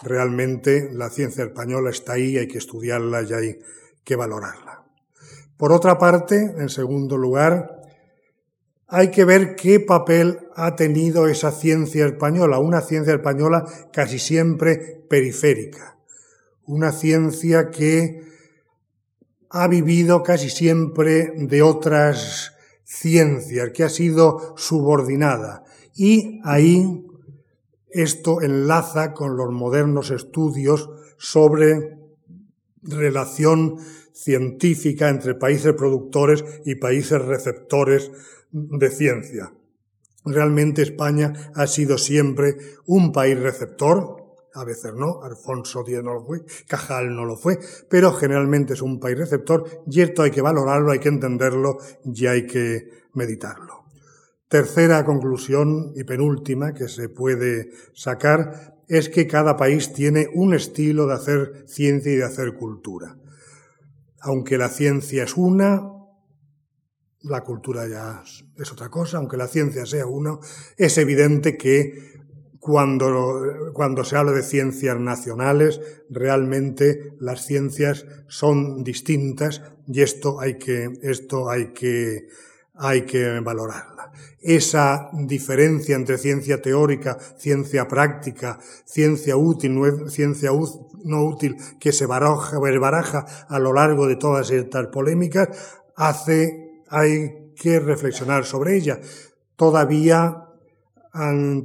[0.00, 3.58] Realmente la ciencia española está ahí, hay que estudiarla y hay
[4.04, 4.81] que valorarla.
[5.56, 7.82] Por otra parte, en segundo lugar,
[8.88, 15.02] hay que ver qué papel ha tenido esa ciencia española, una ciencia española casi siempre
[15.08, 15.98] periférica,
[16.66, 18.22] una ciencia que
[19.48, 22.52] ha vivido casi siempre de otras
[22.84, 25.64] ciencias, que ha sido subordinada.
[25.94, 27.06] Y ahí
[27.90, 31.98] esto enlaza con los modernos estudios sobre
[32.82, 33.76] relación
[34.14, 38.10] científica entre países productores y países receptores
[38.50, 39.52] de ciencia.
[40.24, 42.56] Realmente España ha sido siempre
[42.86, 44.22] un país receptor,
[44.54, 47.58] a veces no, Alfonso X no lo fue, Cajal no lo fue,
[47.88, 52.26] pero generalmente es un país receptor y esto hay que valorarlo, hay que entenderlo y
[52.26, 53.84] hay que meditarlo.
[54.48, 61.06] Tercera conclusión y penúltima que se puede sacar es que cada país tiene un estilo
[61.06, 63.16] de hacer ciencia y de hacer cultura.
[64.22, 65.92] Aunque la ciencia es una,
[67.22, 68.22] la cultura ya
[68.56, 70.40] es otra cosa, aunque la ciencia sea uno,
[70.76, 72.12] es evidente que
[72.62, 80.58] cuando, cuando se habla de ciencias nacionales, realmente las ciencias son distintas y esto hay
[80.58, 82.28] que, esto hay que,
[82.74, 84.12] hay que valorarla.
[84.40, 90.50] Esa diferencia entre ciencia teórica, ciencia práctica, ciencia útil, ciencia
[91.04, 95.48] no útil, que se baraja, a lo largo de todas estas polémicas,
[95.96, 99.00] hace hay que reflexionar sobre ella.
[99.56, 100.48] Todavía,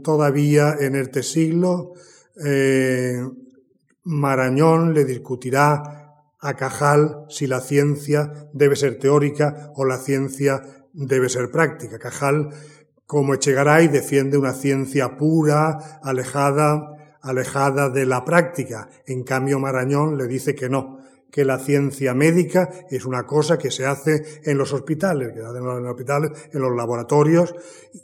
[0.04, 1.94] todavía en este siglo,
[2.44, 3.22] eh,
[4.04, 5.98] Marañón le discutirá
[6.40, 10.62] a Cajal si la ciencia debe ser teórica o la ciencia
[10.98, 12.00] debe ser práctica.
[12.00, 12.50] Cajal,
[13.06, 18.90] como Echegaray, defiende una ciencia pura, alejada, alejada de la práctica.
[19.06, 21.00] En cambio, Marañón le dice que no,
[21.32, 25.46] que la ciencia médica es una cosa que se hace en los hospitales, que se
[25.46, 27.54] hace en los hospitales, en los laboratorios,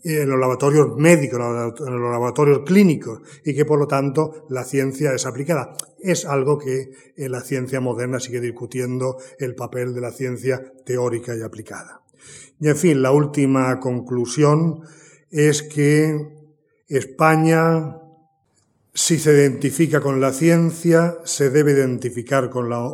[0.04, 5.14] en los laboratorios médicos, en los laboratorios clínicos, y que por lo tanto la ciencia
[5.14, 5.74] es aplicada.
[6.00, 11.36] Es algo que en la ciencia moderna sigue discutiendo el papel de la ciencia teórica
[11.36, 12.03] y aplicada.
[12.60, 14.82] Y en fin, la última conclusión
[15.30, 16.18] es que
[16.88, 17.98] España
[18.96, 22.88] si se identifica con la ciencia, se debe identificar con la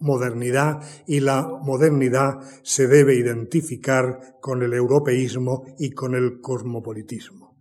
[0.00, 7.56] modernidad y la modernidad se debe identificar con el europeísmo y con el cosmopolitismo.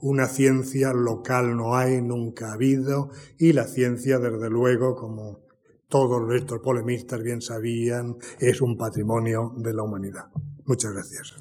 [0.00, 5.40] Una ciencia local no hay, nunca ha habido, y la ciencia, desde luego, como
[5.88, 10.26] todos nuestros polemistas bien sabían, es un patrimonio de la humanidad.
[10.68, 11.34] Muchas gracias.